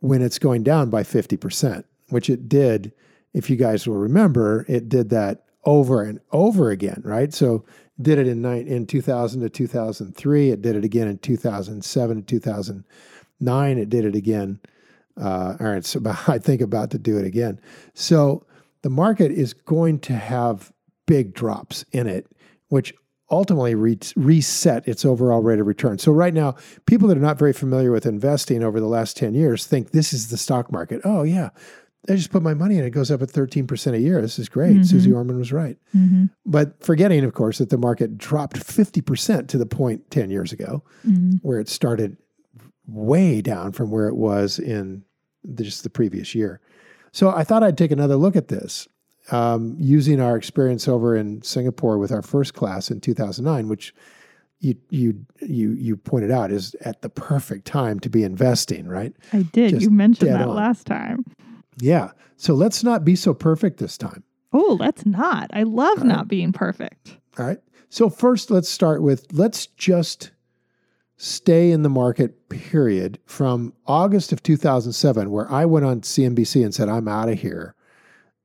when 0.00 0.22
it's 0.22 0.38
going 0.38 0.62
down 0.62 0.90
by 0.90 1.02
50%, 1.02 1.84
which 2.08 2.28
it 2.28 2.48
did 2.48 2.92
if 3.34 3.48
you 3.48 3.56
guys 3.56 3.86
will 3.86 3.96
remember, 3.96 4.66
it 4.68 4.88
did 4.90 5.08
that 5.10 5.44
over 5.64 6.02
and 6.02 6.20
over 6.32 6.70
again, 6.70 7.00
right? 7.04 7.32
So 7.32 7.64
did 8.00 8.18
it 8.18 8.26
in 8.26 8.44
in 8.44 8.86
2000 8.86 9.40
to 9.40 9.48
2003, 9.48 10.50
it 10.50 10.60
did 10.60 10.76
it 10.76 10.84
again 10.84 11.08
in 11.08 11.18
2007 11.18 12.16
to 12.16 12.22
2009, 12.26 13.78
it 13.78 13.88
did 13.88 14.04
it 14.04 14.14
again 14.14 14.60
uh, 15.20 15.56
or 15.60 15.74
it's 15.76 15.94
about, 15.94 16.28
I 16.28 16.38
think 16.38 16.60
about 16.60 16.90
to 16.92 16.98
do 16.98 17.18
it 17.18 17.24
again. 17.24 17.60
So 17.94 18.46
the 18.82 18.90
market 18.90 19.30
is 19.30 19.52
going 19.52 20.00
to 20.00 20.14
have 20.14 20.72
big 21.06 21.34
drops 21.34 21.84
in 21.92 22.06
it, 22.06 22.26
which 22.68 22.94
ultimately 23.32 23.74
re- 23.74 23.98
reset 24.14 24.86
its 24.86 25.04
overall 25.04 25.40
rate 25.42 25.58
of 25.58 25.66
return. 25.66 25.98
So 25.98 26.12
right 26.12 26.34
now, 26.34 26.54
people 26.86 27.08
that 27.08 27.16
are 27.16 27.20
not 27.20 27.38
very 27.38 27.52
familiar 27.52 27.90
with 27.90 28.06
investing 28.06 28.62
over 28.62 28.78
the 28.78 28.86
last 28.86 29.16
10 29.16 29.34
years 29.34 29.66
think 29.66 29.90
this 29.90 30.12
is 30.12 30.28
the 30.28 30.36
stock 30.36 30.70
market. 30.70 31.00
Oh 31.04 31.22
yeah, 31.22 31.48
I 32.08 32.14
just 32.14 32.30
put 32.30 32.42
my 32.42 32.52
money 32.54 32.78
in, 32.78 32.84
it 32.84 32.90
goes 32.90 33.10
up 33.10 33.22
at 33.22 33.28
13% 33.30 33.94
a 33.94 33.98
year. 34.00 34.20
This 34.20 34.38
is 34.38 34.48
great. 34.48 34.76
Mhm. 34.76 34.86
Susie 34.86 35.12
Orman 35.12 35.38
was 35.38 35.52
right. 35.52 35.78
mm-hmm. 35.96 36.26
But 36.44 36.84
forgetting, 36.84 37.24
of 37.24 37.32
course, 37.32 37.58
that 37.58 37.70
the 37.70 37.78
market 37.78 38.18
dropped 38.18 38.58
50% 38.58 39.48
to 39.48 39.58
the 39.58 39.66
point 39.66 40.10
10 40.10 40.30
years 40.30 40.52
ago 40.52 40.82
Mm-hmm. 41.08 41.36
where 41.42 41.58
it 41.58 41.68
started 41.68 42.16
way 42.86 43.40
down 43.40 43.72
from 43.72 43.90
where 43.90 44.08
it 44.08 44.16
was 44.16 44.58
in 44.58 45.04
the, 45.44 45.62
just 45.64 45.82
the 45.84 45.90
previous 45.90 46.34
year. 46.34 46.60
So 47.12 47.30
I 47.30 47.44
thought 47.44 47.62
I'd 47.62 47.78
take 47.78 47.90
another 47.92 48.16
look 48.16 48.36
at 48.36 48.48
this 48.48 48.88
um, 49.30 49.76
using 49.78 50.20
our 50.20 50.36
experience 50.36 50.88
over 50.88 51.14
in 51.16 51.42
Singapore 51.42 51.98
with 51.98 52.10
our 52.12 52.22
first 52.22 52.54
class 52.54 52.90
in 52.90 53.00
2009, 53.00 53.68
which 53.68 53.94
you 54.60 54.74
you 54.90 55.24
you 55.40 55.72
you 55.72 55.96
pointed 55.96 56.30
out 56.30 56.50
is 56.52 56.74
at 56.82 57.02
the 57.02 57.08
perfect 57.08 57.66
time 57.66 57.98
to 58.00 58.08
be 58.10 58.22
investing, 58.24 58.86
right? 58.86 59.12
i 59.32 59.42
did 59.42 59.70
Just 59.70 59.82
you 59.82 59.90
mentioned 59.90 60.30
that 60.34 60.48
on. 60.48 60.54
last 60.56 60.86
time 60.86 61.24
Yeah. 61.78 62.10
So 62.36 62.54
let's 62.54 62.82
not 62.84 63.04
be 63.04 63.14
so 63.16 63.34
perfect 63.34 63.78
this 63.78 63.96
time. 63.98 64.22
oh 64.52 64.76
let's 64.80 65.04
not 65.06 65.50
i 65.52 65.62
love 65.64 65.98
All 65.98 66.04
right. 66.04 66.16
not 66.16 66.28
being 66.28 66.52
perfect 66.52 67.16
All 67.38 67.46
right. 67.46 67.58
So 67.88 68.08
first, 68.08 68.50
let's 68.50 68.68
start 68.68 69.02
with 69.02 69.26
let's 69.32 69.66
just 69.66 70.30
stay 71.16 71.70
in 71.70 71.82
the 71.82 71.88
market. 71.90 72.48
Period. 72.48 73.18
From 73.26 73.72
August 73.86 74.32
of 74.32 74.42
2007, 74.42 75.30
where 75.30 75.50
I 75.50 75.64
went 75.66 75.84
on 75.86 76.00
CNBC 76.00 76.64
and 76.64 76.74
said, 76.74 76.88
"I'm 76.88 77.06
out 77.08 77.28
of 77.28 77.40
here. 77.40 77.74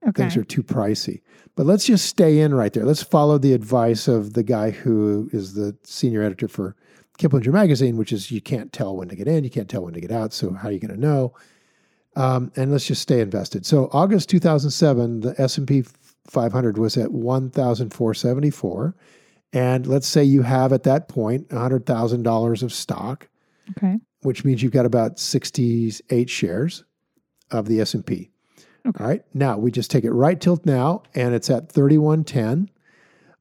Okay 0.05 0.23
Things 0.23 0.37
are 0.37 0.43
too 0.43 0.63
pricey." 0.63 1.21
But 1.55 1.65
let's 1.65 1.85
just 1.85 2.05
stay 2.05 2.39
in 2.39 2.53
right 2.53 2.71
there. 2.73 2.85
Let's 2.85 3.03
follow 3.03 3.37
the 3.37 3.53
advice 3.53 4.07
of 4.07 4.33
the 4.33 4.43
guy 4.43 4.71
who 4.71 5.29
is 5.33 5.53
the 5.53 5.75
senior 5.83 6.21
editor 6.21 6.47
for 6.47 6.75
Kiplinger 7.17 7.51
magazine, 7.51 7.97
which 7.97 8.13
is 8.13 8.29
you 8.29 8.41
can't 8.41 8.71
tell 8.71 8.95
when 8.95 9.07
to 9.09 9.15
get 9.15 9.27
in, 9.27 9.43
you 9.43 9.49
can't 9.49 9.69
tell 9.69 9.83
when 9.83 9.93
to 9.93 10.01
get 10.01 10.11
out. 10.11 10.33
So 10.33 10.53
how 10.53 10.69
are 10.69 10.71
you 10.71 10.79
going 10.79 10.93
to 10.93 10.99
know? 10.99 11.33
Um, 12.15 12.51
and 12.55 12.71
let's 12.71 12.85
just 12.85 13.01
stay 13.01 13.21
invested. 13.21 13.65
So 13.65 13.89
August 13.91 14.29
2007, 14.29 15.21
the 15.21 15.39
S&P 15.41 15.83
500 16.27 16.77
was 16.77 16.97
at 16.97 17.11
1,474. 17.11 18.95
And 19.53 19.87
let's 19.87 20.07
say 20.07 20.23
you 20.23 20.43
have 20.43 20.73
at 20.73 20.83
that 20.83 21.07
point 21.07 21.49
$100,000 21.49 22.63
of 22.63 22.73
stock, 22.73 23.29
okay 23.77 23.97
which 24.21 24.43
means 24.43 24.61
you've 24.63 24.71
got 24.71 24.85
about 24.85 25.19
68 25.19 26.29
shares 26.29 26.83
of 27.51 27.67
the 27.67 27.79
S&P. 27.79 28.29
Okay. 28.87 29.03
All 29.03 29.09
right. 29.09 29.23
Now 29.33 29.57
we 29.57 29.71
just 29.71 29.89
take 29.91 30.03
it 30.05 30.11
right 30.11 30.39
till 30.39 30.59
now 30.65 31.03
and 31.15 31.33
it's 31.35 31.49
at 31.49 31.71
3110. 31.71 32.69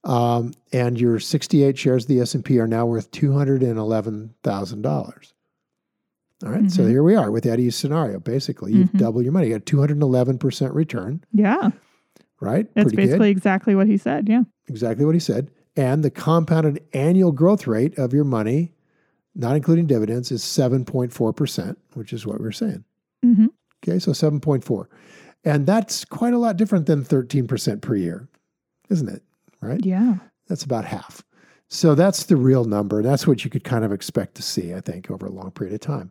Um, 0.05 0.53
and 0.73 0.99
your 1.00 1.19
68 1.19 1.76
shares 1.76 2.05
of 2.05 2.09
the 2.09 2.21
S&P 2.21 2.61
are 2.61 2.69
now 2.69 2.87
worth 2.87 3.11
$211,000. 3.11 5.33
All 6.45 6.50
right, 6.53 6.71
so 6.71 6.83
Mhm. 6.85 6.91
here 6.91 7.03
we 7.03 7.15
are 7.15 7.31
with 7.31 7.47
Eddie's 7.47 7.75
scenario. 7.76 8.21
Basically, 8.21 8.75
you've 8.75 8.93
Mhm. 8.93 8.99
doubled 8.99 9.25
your 9.25 9.33
money. 9.33 9.47
You 9.49 9.55
got 9.55 9.65
211% 9.67 10.75
return, 10.75 11.23
yeah 11.33 11.71
right? 12.41 12.69
that's 12.75 12.85
Pretty 12.93 12.97
basically 12.99 13.29
good. 13.33 13.38
exactly 13.38 13.75
what 13.75 13.87
he 13.87 13.97
said 13.97 14.29
yeah 14.29 14.43
Exactly 14.69 15.07
what 15.07 15.15
he 15.15 15.19
said. 15.21 15.50
And 15.75 16.05
the 16.05 16.11
compounded 16.11 16.83
annual 16.93 17.33
growth 17.33 17.67
rate 17.67 17.97
of 17.99 18.12
your 18.12 18.25
money, 18.25 18.73
not 19.35 19.57
including 19.57 19.87
dividends, 19.87 20.31
is 20.31 20.45
7.4%, 20.45 21.79
which 21.95 22.12
is 22.12 22.26
what 22.26 22.38
we're 22.41 22.53
saying. 22.53 22.85
mm-hmm. 23.25 23.47
Okay, 23.83 23.99
so 23.99 24.12
7.4. 24.12 24.88
And 25.47 25.65
that's 25.65 26.05
quite 26.05 26.35
a 26.35 26.38
lot 26.38 26.57
different 26.57 26.87
than 26.87 27.05
13% 27.05 27.81
per 27.81 27.95
year, 27.95 28.29
isn't 28.91 29.09
it? 29.09 29.23
Right? 29.62 29.85
yeah 29.85 30.17
That's 30.49 30.65
about 30.65 30.85
half. 30.85 31.23
So 31.69 31.95
that's 31.95 32.25
the 32.25 32.37
real 32.37 32.65
number. 32.65 33.03
That's 33.03 33.26
what 33.26 33.45
you 33.45 33.50
could 33.50 33.65
kind 33.65 33.85
of 33.85 33.93
expect 33.93 34.35
to 34.37 34.43
see, 34.43 34.75
I 34.75 34.81
think, 34.81 35.11
over 35.11 35.26
a 35.26 35.31
long 35.31 35.53
period 35.53 35.75
of 35.75 35.81
time. 35.81 36.11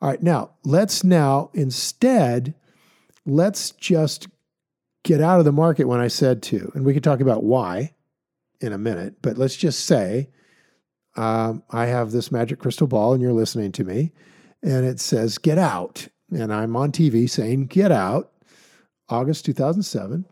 All 0.00 0.08
right, 0.08 0.22
now 0.22 0.50
let's 0.64 1.04
now 1.04 1.50
instead, 1.52 2.54
let's 3.24 3.72
just 3.72 4.28
get 5.04 5.20
out 5.20 5.38
of 5.38 5.44
the 5.44 5.52
market 5.52 5.84
when 5.84 6.00
I 6.00 6.08
said 6.08 6.42
to, 6.44 6.70
and 6.74 6.84
we 6.84 6.92
can 6.92 7.02
talk 7.02 7.20
about 7.20 7.44
why 7.44 7.92
in 8.60 8.72
a 8.72 8.78
minute, 8.78 9.16
but 9.22 9.36
let's 9.36 9.56
just 9.56 9.84
say 9.84 10.28
um, 11.16 11.62
I 11.70 11.86
have 11.86 12.10
this 12.12 12.30
magic 12.30 12.58
crystal 12.58 12.86
ball 12.86 13.12
and 13.12 13.22
you're 13.22 13.32
listening 13.32 13.72
to 13.72 13.84
me, 13.84 14.12
and 14.62 14.84
it 14.84 15.00
says, 15.00 15.38
Get 15.38 15.58
out. 15.58 16.08
And 16.30 16.52
I'm 16.52 16.76
on 16.76 16.92
TV 16.92 17.28
saying, 17.30 17.66
Get 17.66 17.92
out, 17.92 18.32
August 19.08 19.44
2007, 19.44 20.24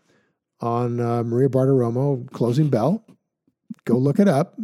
on 0.60 1.00
uh, 1.00 1.22
Maria 1.22 1.48
Bartiromo, 1.48 2.30
Closing 2.32 2.68
Bell. 2.68 3.04
Go 3.84 3.98
look 3.98 4.18
it 4.18 4.28
up. 4.28 4.54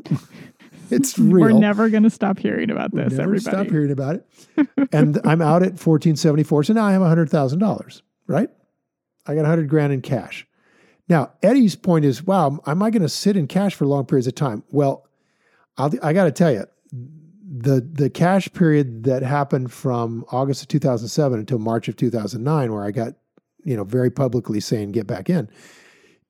it's 0.90 1.18
real. 1.18 1.40
We're 1.40 1.60
never 1.60 1.88
going 1.88 2.04
to 2.04 2.10
stop 2.10 2.38
hearing 2.38 2.70
about 2.70 2.94
this, 2.94 3.12
Never 3.12 3.22
everybody. 3.22 3.56
stop 3.56 3.66
hearing 3.68 3.90
about 3.90 4.16
it. 4.16 4.68
and 4.92 5.20
I'm 5.24 5.42
out 5.42 5.62
at 5.62 5.72
1474. 5.72 6.64
So 6.64 6.72
now 6.72 6.84
I 6.84 6.92
have 6.92 7.02
$100,000, 7.02 8.02
right? 8.26 8.48
I 9.26 9.34
got 9.34 9.42
100 9.42 9.68
grand 9.68 9.92
in 9.92 10.00
cash. 10.00 10.46
Now, 11.08 11.32
Eddie's 11.42 11.76
point 11.76 12.04
is, 12.04 12.22
wow, 12.22 12.60
am 12.66 12.82
I 12.82 12.90
going 12.90 13.02
to 13.02 13.08
sit 13.08 13.36
in 13.36 13.46
cash 13.46 13.74
for 13.74 13.84
long 13.84 14.06
periods 14.06 14.26
of 14.26 14.34
time? 14.34 14.62
Well, 14.70 15.06
I'll, 15.76 15.92
I 16.02 16.12
got 16.12 16.24
to 16.24 16.32
tell 16.32 16.52
you, 16.52 16.66
the 17.50 17.80
the 17.80 18.08
cash 18.08 18.50
period 18.52 19.02
that 19.04 19.22
happened 19.24 19.72
from 19.72 20.24
August 20.30 20.62
of 20.62 20.68
2007 20.68 21.40
until 21.40 21.58
March 21.58 21.88
of 21.88 21.96
2009, 21.96 22.72
where 22.72 22.84
I 22.84 22.92
got, 22.92 23.14
you 23.64 23.76
know, 23.76 23.84
very 23.84 24.10
publicly 24.10 24.60
saying 24.60 24.92
get 24.92 25.06
back 25.06 25.30
in, 25.30 25.48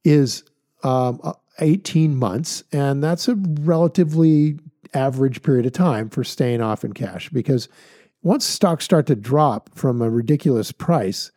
is 0.05 0.45
um, 0.83 1.21
uh, 1.23 1.33
18 1.59 2.17
months, 2.17 2.65
and 2.73 3.03
that's 3.03 3.29
a 3.29 3.35
relatively 3.61 4.59
average 4.95 5.43
period 5.43 5.67
of 5.67 5.73
time 5.73 6.09
for 6.09 6.25
staying 6.25 6.61
off 6.61 6.85
in 6.85 6.93
cash 6.93 7.29
because 7.31 7.69
once 8.23 8.45
stocks 8.45 8.85
start 8.85 9.07
to 9.07 9.15
drop 9.15 9.71
from 9.75 10.03
a 10.03 10.11
ridiculous 10.11 10.73
price, 10.73 11.31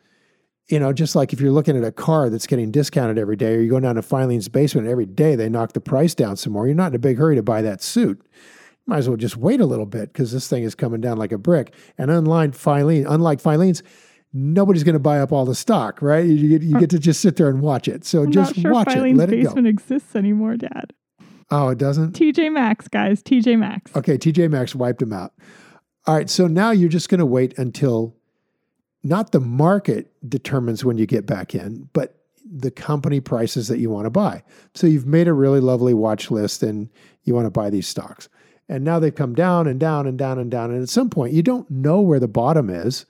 you 0.68 0.78
know, 0.78 0.92
just 0.92 1.14
like 1.14 1.32
if 1.32 1.40
you're 1.40 1.52
looking 1.52 1.76
at 1.76 1.84
a 1.84 1.92
car 1.92 2.30
that's 2.30 2.46
getting 2.46 2.70
discounted 2.70 3.18
every 3.18 3.36
day, 3.36 3.54
or 3.54 3.60
you 3.60 3.70
go 3.70 3.80
down 3.80 3.94
to 3.94 4.02
Filene's 4.02 4.48
basement 4.48 4.88
every 4.88 5.06
day, 5.06 5.36
they 5.36 5.48
knock 5.48 5.72
the 5.72 5.80
price 5.80 6.14
down 6.14 6.36
some 6.36 6.52
more. 6.52 6.66
You're 6.66 6.74
not 6.74 6.92
in 6.92 6.96
a 6.96 6.98
big 6.98 7.18
hurry 7.18 7.36
to 7.36 7.42
buy 7.42 7.62
that 7.62 7.82
suit. 7.82 8.20
You 8.22 8.84
might 8.86 8.98
as 8.98 9.08
well 9.08 9.16
just 9.16 9.36
wait 9.36 9.60
a 9.60 9.66
little 9.66 9.86
bit 9.86 10.12
because 10.12 10.32
this 10.32 10.48
thing 10.48 10.62
is 10.62 10.74
coming 10.74 11.00
down 11.00 11.18
like 11.18 11.32
a 11.32 11.38
brick. 11.38 11.74
And 11.98 12.10
unlike 12.10 12.52
Filene, 12.52 13.06
unlike 13.08 13.42
Filene's, 13.42 13.82
nobody's 14.34 14.82
going 14.82 14.94
to 14.94 14.98
buy 14.98 15.20
up 15.20 15.32
all 15.32 15.44
the 15.44 15.54
stock, 15.54 16.02
right? 16.02 16.26
You 16.26 16.48
get, 16.48 16.62
you 16.62 16.78
get 16.78 16.90
to 16.90 16.98
just 16.98 17.20
sit 17.20 17.36
there 17.36 17.48
and 17.48 17.62
watch 17.62 17.88
it. 17.88 18.04
So 18.04 18.24
I'm 18.24 18.32
just 18.32 18.56
sure 18.56 18.72
watch 18.72 18.88
Filene's 18.88 19.14
it. 19.14 19.16
Let 19.16 19.32
it 19.32 19.36
go. 19.36 19.42
basement 19.44 19.68
exists 19.68 20.16
anymore, 20.16 20.56
Dad. 20.56 20.92
Oh, 21.50 21.68
it 21.68 21.78
doesn't? 21.78 22.18
TJ 22.18 22.52
Maxx, 22.52 22.88
guys. 22.88 23.22
TJ 23.22 23.58
Maxx. 23.58 23.94
Okay, 23.96 24.18
TJ 24.18 24.50
Maxx 24.50 24.74
wiped 24.74 24.98
them 24.98 25.12
out. 25.12 25.32
All 26.06 26.14
right, 26.14 26.28
so 26.28 26.46
now 26.46 26.72
you're 26.72 26.88
just 26.88 27.08
going 27.08 27.20
to 27.20 27.26
wait 27.26 27.56
until 27.58 28.16
not 29.04 29.32
the 29.32 29.40
market 29.40 30.12
determines 30.28 30.84
when 30.84 30.98
you 30.98 31.06
get 31.06 31.26
back 31.26 31.54
in, 31.54 31.88
but 31.92 32.18
the 32.44 32.70
company 32.70 33.20
prices 33.20 33.68
that 33.68 33.78
you 33.78 33.88
want 33.88 34.06
to 34.06 34.10
buy. 34.10 34.42
So 34.74 34.86
you've 34.86 35.06
made 35.06 35.28
a 35.28 35.32
really 35.32 35.60
lovely 35.60 35.94
watch 35.94 36.30
list 36.30 36.62
and 36.62 36.90
you 37.22 37.34
want 37.34 37.46
to 37.46 37.50
buy 37.50 37.70
these 37.70 37.86
stocks. 37.86 38.28
And 38.68 38.84
now 38.84 38.98
they've 38.98 39.14
come 39.14 39.34
down 39.34 39.66
and 39.66 39.78
down 39.78 40.06
and 40.06 40.18
down 40.18 40.38
and 40.38 40.50
down. 40.50 40.70
And 40.70 40.82
at 40.82 40.88
some 40.88 41.10
point, 41.10 41.32
you 41.32 41.42
don't 41.42 41.70
know 41.70 42.00
where 42.00 42.20
the 42.20 42.28
bottom 42.28 42.70
is. 42.70 43.06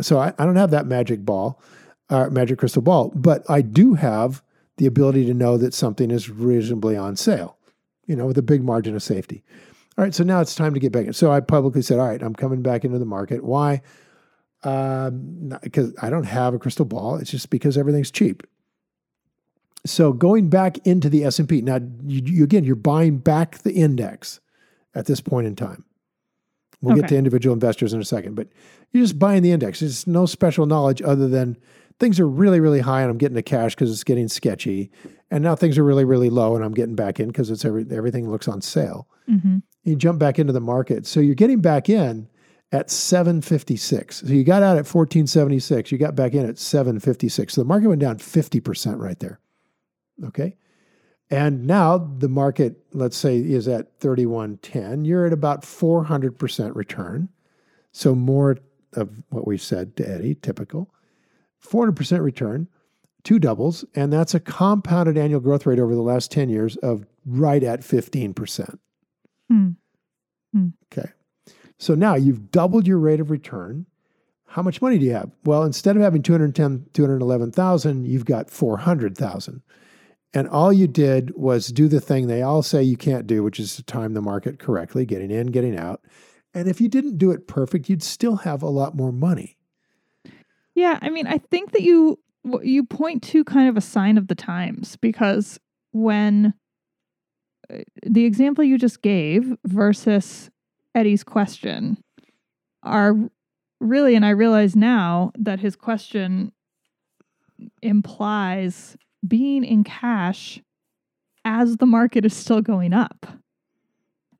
So 0.00 0.18
I, 0.18 0.32
I 0.38 0.44
don't 0.44 0.56
have 0.56 0.70
that 0.70 0.86
magic 0.86 1.24
ball, 1.24 1.60
uh, 2.10 2.28
magic 2.30 2.58
crystal 2.58 2.82
ball, 2.82 3.12
but 3.14 3.44
I 3.48 3.62
do 3.62 3.94
have 3.94 4.42
the 4.76 4.86
ability 4.86 5.24
to 5.26 5.34
know 5.34 5.56
that 5.56 5.74
something 5.74 6.10
is 6.10 6.28
reasonably 6.28 6.96
on 6.96 7.16
sale, 7.16 7.56
you 8.06 8.14
know, 8.14 8.26
with 8.26 8.38
a 8.38 8.42
big 8.42 8.62
margin 8.62 8.94
of 8.94 9.02
safety. 9.02 9.42
All 9.96 10.04
right, 10.04 10.14
so 10.14 10.24
now 10.24 10.40
it's 10.40 10.54
time 10.54 10.74
to 10.74 10.80
get 10.80 10.92
back 10.92 11.06
in. 11.06 11.14
So 11.14 11.32
I 11.32 11.40
publicly 11.40 11.80
said, 11.80 11.98
all 11.98 12.06
right, 12.06 12.22
I'm 12.22 12.34
coming 12.34 12.60
back 12.60 12.84
into 12.84 12.98
the 12.98 13.06
market. 13.06 13.42
Why? 13.42 13.80
Um, 14.62 15.58
because 15.62 15.94
I 16.02 16.10
don't 16.10 16.24
have 16.24 16.52
a 16.52 16.58
crystal 16.58 16.84
ball. 16.84 17.16
It's 17.16 17.30
just 17.30 17.48
because 17.48 17.78
everything's 17.78 18.10
cheap. 18.10 18.42
So 19.86 20.12
going 20.12 20.50
back 20.50 20.78
into 20.86 21.08
the 21.08 21.24
S&P. 21.24 21.62
Now, 21.62 21.78
you, 22.04 22.20
you, 22.24 22.44
again, 22.44 22.64
you're 22.64 22.74
buying 22.74 23.18
back 23.18 23.58
the 23.58 23.72
index 23.72 24.40
at 24.94 25.06
this 25.06 25.20
point 25.20 25.46
in 25.46 25.56
time. 25.56 25.84
We'll 26.82 26.96
get 26.96 27.08
to 27.08 27.16
individual 27.16 27.54
investors 27.54 27.92
in 27.92 28.00
a 28.00 28.04
second, 28.04 28.34
but 28.34 28.48
you're 28.92 29.02
just 29.02 29.18
buying 29.18 29.42
the 29.42 29.52
index. 29.52 29.80
There's 29.80 30.06
no 30.06 30.26
special 30.26 30.66
knowledge 30.66 31.02
other 31.02 31.26
than 31.28 31.56
things 31.98 32.20
are 32.20 32.28
really, 32.28 32.60
really 32.60 32.80
high 32.80 33.00
and 33.00 33.10
I'm 33.10 33.18
getting 33.18 33.34
the 33.34 33.42
cash 33.42 33.74
because 33.74 33.90
it's 33.90 34.04
getting 34.04 34.28
sketchy. 34.28 34.90
And 35.30 35.42
now 35.42 35.56
things 35.56 35.78
are 35.78 35.84
really, 35.84 36.04
really 36.04 36.30
low 36.30 36.54
and 36.54 36.64
I'm 36.64 36.74
getting 36.74 36.94
back 36.94 37.18
in 37.18 37.28
because 37.28 37.50
it's 37.50 37.64
every, 37.64 37.86
everything 37.90 38.30
looks 38.30 38.48
on 38.48 38.60
sale. 38.60 39.08
hmm 39.26 39.58
You 39.84 39.96
jump 39.96 40.18
back 40.18 40.38
into 40.38 40.52
the 40.52 40.60
market. 40.60 41.06
So 41.06 41.20
you're 41.20 41.34
getting 41.34 41.60
back 41.60 41.88
in 41.88 42.28
at 42.72 42.90
756. 42.90 44.16
So 44.16 44.26
you 44.26 44.44
got 44.44 44.62
out 44.62 44.76
at 44.76 44.86
1476. 44.86 45.90
You 45.90 45.98
got 45.98 46.14
back 46.14 46.34
in 46.34 46.46
at 46.46 46.58
756. 46.58 47.54
So 47.54 47.60
the 47.62 47.66
market 47.66 47.88
went 47.88 48.00
down 48.00 48.18
50% 48.18 48.98
right 49.00 49.18
there. 49.18 49.40
Okay. 50.24 50.56
And 51.30 51.66
now 51.66 51.98
the 51.98 52.28
market, 52.28 52.76
let's 52.92 53.16
say, 53.16 53.38
is 53.38 53.66
at 53.66 53.98
3110. 53.98 55.04
You're 55.04 55.26
at 55.26 55.32
about 55.32 55.62
400% 55.62 56.76
return. 56.76 57.28
So 57.92 58.14
more 58.14 58.58
of 58.92 59.10
what 59.30 59.46
we 59.46 59.58
said 59.58 59.96
to 59.96 60.08
Eddie, 60.08 60.36
typical. 60.36 60.92
400% 61.64 62.22
return, 62.22 62.68
two 63.24 63.38
doubles, 63.38 63.84
and 63.94 64.12
that's 64.12 64.34
a 64.34 64.40
compounded 64.40 65.18
annual 65.18 65.40
growth 65.40 65.66
rate 65.66 65.80
over 65.80 65.94
the 65.94 66.02
last 66.02 66.30
10 66.30 66.48
years 66.48 66.76
of 66.76 67.06
right 67.24 67.62
at 67.62 67.80
15%. 67.80 68.78
Hmm. 69.48 70.68
Okay. 70.92 71.10
So 71.78 71.94
now 71.94 72.14
you've 72.14 72.50
doubled 72.50 72.86
your 72.86 72.98
rate 72.98 73.20
of 73.20 73.30
return. 73.30 73.86
How 74.46 74.62
much 74.62 74.80
money 74.80 74.98
do 74.98 75.04
you 75.04 75.12
have? 75.12 75.30
Well, 75.44 75.64
instead 75.64 75.96
of 75.96 76.02
having 76.02 76.22
210, 76.22 76.86
211,000, 76.92 78.06
you've 78.06 78.24
got 78.24 78.48
400,000. 78.48 79.62
And 80.36 80.50
all 80.50 80.70
you 80.70 80.86
did 80.86 81.34
was 81.34 81.68
do 81.68 81.88
the 81.88 81.98
thing 81.98 82.26
they 82.26 82.42
all 82.42 82.62
say 82.62 82.82
you 82.82 82.98
can't 82.98 83.26
do, 83.26 83.42
which 83.42 83.58
is 83.58 83.74
to 83.76 83.82
time 83.82 84.12
the 84.12 84.20
market 84.20 84.58
correctly, 84.58 85.06
getting 85.06 85.30
in, 85.30 85.46
getting 85.46 85.78
out. 85.78 86.02
And 86.52 86.68
if 86.68 86.78
you 86.78 86.90
didn't 86.90 87.16
do 87.16 87.30
it 87.30 87.48
perfect, 87.48 87.88
you'd 87.88 88.02
still 88.02 88.36
have 88.36 88.60
a 88.60 88.68
lot 88.68 88.94
more 88.94 89.12
money. 89.12 89.56
Yeah, 90.74 90.98
I 91.00 91.08
mean, 91.08 91.26
I 91.26 91.38
think 91.38 91.72
that 91.72 91.80
you 91.80 92.18
you 92.62 92.84
point 92.84 93.22
to 93.22 93.44
kind 93.44 93.66
of 93.66 93.78
a 93.78 93.80
sign 93.80 94.18
of 94.18 94.28
the 94.28 94.34
times 94.34 94.96
because 94.96 95.58
when 95.92 96.52
uh, 97.72 97.78
the 98.04 98.26
example 98.26 98.62
you 98.62 98.76
just 98.76 99.00
gave 99.00 99.56
versus 99.64 100.50
Eddie's 100.94 101.24
question 101.24 101.96
are 102.82 103.14
really, 103.80 104.14
and 104.14 104.26
I 104.26 104.30
realize 104.30 104.76
now 104.76 105.32
that 105.38 105.60
his 105.60 105.76
question 105.76 106.52
implies 107.80 108.98
being 109.26 109.64
in 109.64 109.84
cash 109.84 110.60
as 111.44 111.76
the 111.76 111.86
market 111.86 112.24
is 112.24 112.34
still 112.34 112.60
going 112.60 112.92
up, 112.92 113.26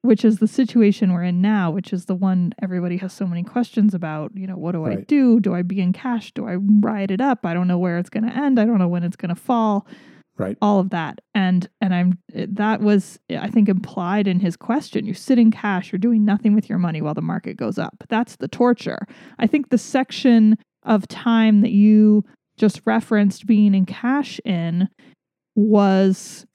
which 0.03 0.25
is 0.25 0.39
the 0.39 0.49
situation 0.49 1.13
we're 1.13 1.23
in 1.23 1.41
now, 1.41 1.71
which 1.71 1.93
is 1.93 2.07
the 2.07 2.15
one 2.15 2.53
everybody 2.61 2.97
has 2.99 3.13
so 3.13 3.27
many 3.27 3.43
questions 3.43 3.95
about. 3.95 4.33
You 4.35 4.47
know, 4.47 4.57
what 4.57 4.73
do 4.73 4.85
I 4.85 4.97
do? 4.97 5.41
Do 5.41 5.55
I 5.55 5.63
be 5.63 5.81
in 5.81 5.93
cash? 5.93 6.33
Do 6.33 6.47
I 6.47 6.57
ride 6.57 7.11
it 7.11 7.21
up? 7.21 7.47
I 7.47 7.55
don't 7.55 7.69
know 7.69 7.79
where 7.79 7.99
it's 7.99 8.11
going 8.11 8.25
to 8.25 8.37
end. 8.37 8.59
I 8.59 8.65
don't 8.65 8.79
know 8.79 8.89
when 8.89 9.05
it's 9.05 9.17
going 9.17 9.35
to 9.35 9.41
fall. 9.41 9.87
Right. 10.39 10.59
All 10.61 10.81
of 10.81 10.91
that, 10.91 11.23
and 11.35 11.67
and 11.81 11.95
I'm 11.95 12.19
that 12.35 12.83
was 12.83 13.19
I 13.31 13.49
think 13.49 13.71
implied 13.71 14.29
in 14.29 14.39
his 14.39 14.55
question. 14.55 15.07
You 15.07 15.15
sit 15.15 15.39
in 15.39 15.51
cash. 15.51 15.91
You're 15.91 15.99
doing 15.99 16.27
nothing 16.27 16.55
with 16.55 16.69
your 16.69 16.79
money 16.79 17.01
while 17.01 17.15
the 17.15 17.23
market 17.23 17.57
goes 17.57 17.79
up. 17.79 18.05
That's 18.11 18.37
the 18.37 18.47
torture. 18.47 19.07
I 19.39 19.47
think 19.47 19.71
the 19.71 19.79
section 19.79 20.57
of 20.83 21.09
time 21.09 21.63
that 21.63 21.71
you 21.71 22.23
just 22.57 22.81
referenced 22.85 23.47
being 23.47 23.75
in 23.75 23.87
cash 23.87 24.41
in 24.45 24.89
was 25.55 26.47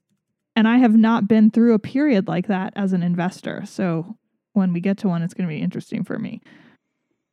and 0.56 0.68
I 0.68 0.78
have 0.78 0.96
not 0.96 1.28
been 1.28 1.50
through 1.50 1.74
a 1.74 1.80
period 1.80 2.28
like 2.28 2.48
that 2.48 2.74
as 2.76 2.94
an 2.94 3.04
investor. 3.04 3.64
So 3.66 4.18
when 4.54 4.74
we 4.74 4.82
get 4.82 4.98
to 5.00 5.08
one, 5.08 5.22
it's 5.22 5.34
going 5.34 5.48
to 5.48 5.54
be 5.54 5.62
interesting 5.62 6.04
for 6.04 6.20
me. 6.20 6.42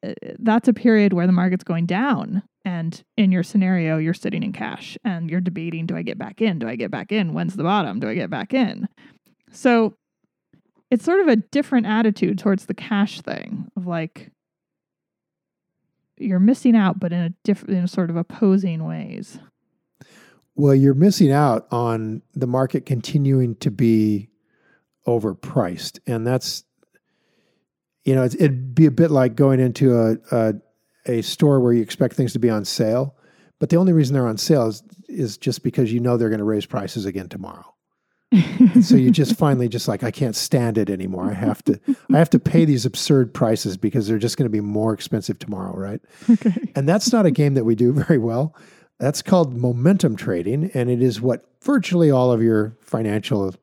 Uh, 0.07 0.13
That's 0.39 0.69
a 0.69 0.73
period 0.73 1.13
where 1.13 1.27
the 1.27 1.33
market's 1.33 1.65
going 1.65 1.87
down. 1.87 2.43
And 2.65 3.03
in 3.17 3.33
your 3.33 3.43
scenario, 3.43 3.99
you're 3.99 4.15
sitting 4.15 4.43
in 4.43 4.53
cash 4.53 4.97
and 5.05 5.31
you're 5.31 5.41
debating 5.41 5.87
do 5.87 5.97
I 5.97 6.03
get 6.03 6.19
back 6.19 6.41
in? 6.41 6.59
Do 6.59 6.69
I 6.69 6.77
get 6.77 6.91
back 6.91 7.11
in? 7.11 7.33
When's 7.33 7.57
the 7.57 7.65
bottom? 7.65 7.99
Do 7.99 8.09
I 8.09 8.15
get 8.15 8.31
back 8.31 8.55
in? 8.55 8.89
So 9.51 9.95
it's 10.91 11.05
sort 11.05 11.21
of 11.21 11.29
a 11.29 11.37
different 11.37 11.87
attitude 11.87 12.39
towards 12.39 12.67
the 12.67 12.75
cash 12.75 13.21
thing 13.21 13.69
of 13.77 13.87
like, 13.87 14.31
you're 16.21 16.41
missing 16.41 16.77
out, 16.77 17.01
but 17.01 17.13
in 17.13 17.21
a 17.21 17.31
different, 17.45 17.77
in 17.77 17.89
sort 17.89 18.11
of 18.11 18.17
opposing 18.17 18.85
ways. 18.85 19.39
Well, 20.55 20.75
you're 20.75 20.95
missing 20.95 21.31
out 21.31 21.67
on 21.71 22.23
the 22.35 22.47
market 22.47 22.85
continuing 22.85 23.55
to 23.57 23.71
be 23.71 24.29
overpriced. 25.07 26.01
And 26.07 26.27
that's, 26.27 26.65
you 28.05 28.15
know, 28.15 28.25
it'd 28.25 28.75
be 28.75 28.87
a 28.87 28.91
bit 28.91 29.11
like 29.11 29.37
going 29.37 29.61
into 29.61 29.97
a, 29.97 30.17
a, 30.33 30.55
a 31.07 31.23
store 31.23 31.61
where 31.61 31.73
you 31.73 31.83
expect 31.83 32.15
things 32.15 32.33
to 32.33 32.39
be 32.39 32.51
on 32.51 32.65
sale, 32.65 33.17
but 33.59 33.71
the 33.71 33.77
only 33.77 33.93
reason 33.93 34.15
they're 34.15 34.29
on 34.29 34.37
sale 34.37 34.67
is, 34.67 34.83
is 35.09 35.39
just 35.39 35.63
because 35.63 35.93
you 35.93 36.01
know 36.01 36.17
they're 36.17 36.29
going 36.29 36.39
to 36.39 36.45
raise 36.45 36.67
prices 36.67 37.07
again 37.07 37.29
tomorrow. 37.29 37.75
So 38.83 38.95
you 38.95 39.11
just 39.11 39.37
finally 39.37 39.69
just 39.69 39.89
like 39.89 40.03
I 40.03 40.11
can't 40.11 40.37
stand 40.37 40.77
it 40.77 40.91
anymore. 40.91 41.31
I 41.31 41.35
have 41.35 41.65
to 41.65 41.81
I 42.13 42.19
have 42.19 42.29
to 42.31 42.39
pay 42.39 42.65
these 42.67 42.85
absurd 42.85 43.33
prices 43.33 43.77
because 43.77 44.07
they're 44.07 44.19
just 44.19 44.37
going 44.37 44.45
to 44.45 44.51
be 44.51 44.61
more 44.61 44.93
expensive 44.93 45.39
tomorrow, 45.39 45.75
right? 45.75 46.01
okay. 46.29 46.55
And 46.77 46.89
that's 46.89 47.11
not 47.13 47.25
a 47.25 47.31
game 47.31 47.55
that 47.55 47.65
we 47.65 47.75
do 47.75 47.93
very 48.05 48.19
well. 48.19 48.55
That's 48.99 49.23
called 49.23 49.57
momentum 49.57 50.17
trading, 50.17 50.71
and 50.75 50.91
it 50.91 51.01
is 51.01 51.21
what 51.21 51.45
virtually 51.63 52.11
all 52.11 52.33
of 52.33 52.43
your 52.43 52.77
financial 52.83 53.55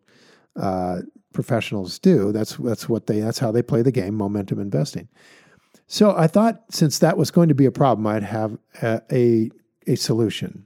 uh, 0.55 1.01
professionals 1.33 1.99
do. 1.99 2.31
That's 2.31 2.55
that's 2.55 2.89
what 2.89 3.05
they 3.05 3.19
that's 3.19 3.39
how 3.39 3.51
they 3.51 3.61
play 3.61 3.83
the 3.83 3.91
game, 3.91 4.15
momentum 4.15 4.59
investing. 4.59 5.09
So 5.87 6.15
I 6.15 6.27
thought 6.27 6.63
since 6.71 6.99
that 6.99 7.17
was 7.17 7.29
going 7.29 7.49
to 7.49 7.55
be 7.55 7.65
a 7.65 7.71
problem, 7.71 8.07
I'd 8.07 8.23
have 8.23 8.57
a, 8.81 9.01
a, 9.11 9.51
a 9.85 9.95
solution. 9.95 10.65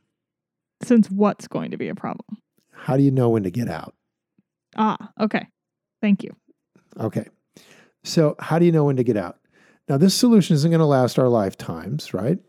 Since 0.82 1.12
what's 1.12 1.48
going 1.48 1.72
to 1.72 1.78
be 1.78 1.90
a 1.90 1.96
problem? 1.96 2.38
How 2.84 2.98
do 2.98 3.04
you 3.04 3.12
know 3.12 3.30
when 3.30 3.44
to 3.44 3.52
get 3.52 3.68
out? 3.70 3.96
Ah, 4.78 5.12
okay. 5.20 5.48
Thank 6.02 6.24
you. 6.24 6.36
Okay. 7.00 7.28
So 8.04 8.36
how 8.40 8.60
do 8.60 8.66
you 8.66 8.72
know 8.72 8.86
when 8.86 8.96
to 8.98 9.04
get 9.04 9.18
out? 9.18 9.38
Now 9.88 9.98
this 9.98 10.14
solution 10.16 10.54
isn't 10.56 10.70
going 10.72 10.80
to 10.80 10.86
last 10.86 11.20
our 11.20 11.28
lifetimes, 11.28 12.14
right? 12.14 12.40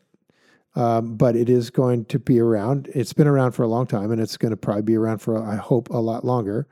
Um, 0.77 1.17
but 1.17 1.35
it 1.35 1.49
is 1.51 1.69
going 1.71 2.05
to 2.07 2.19
be 2.21 2.39
around. 2.39 2.89
It's 2.95 3.13
been 3.13 3.27
around 3.27 3.53
for 3.53 3.65
a 3.65 3.69
long 3.69 3.87
time, 3.87 4.13
and 4.13 4.21
it's 4.21 4.37
going 4.37 4.51
to 4.51 4.57
probably 4.57 4.83
be 4.83 4.97
around 4.97 5.19
for, 5.19 5.43
I 5.43 5.57
hope, 5.57 5.91
a 5.91 5.99
lot 5.99 6.25
longer. 6.25 6.69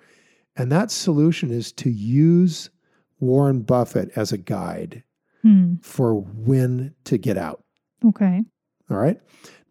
And 0.55 0.71
that 0.71 0.91
solution 0.93 1.51
is 1.51 1.73
to 1.73 1.91
use 1.91 2.71
Warren 3.19 3.63
Buffett 3.63 4.11
as 4.17 4.31
a 4.33 4.39
guide 4.39 5.03
Hmm. 5.43 5.77
for 5.83 6.15
when 6.15 6.95
to 7.05 7.17
get 7.19 7.37
out. 7.37 7.63
Okay. 8.05 8.43
All 8.91 8.97
right. 8.99 9.21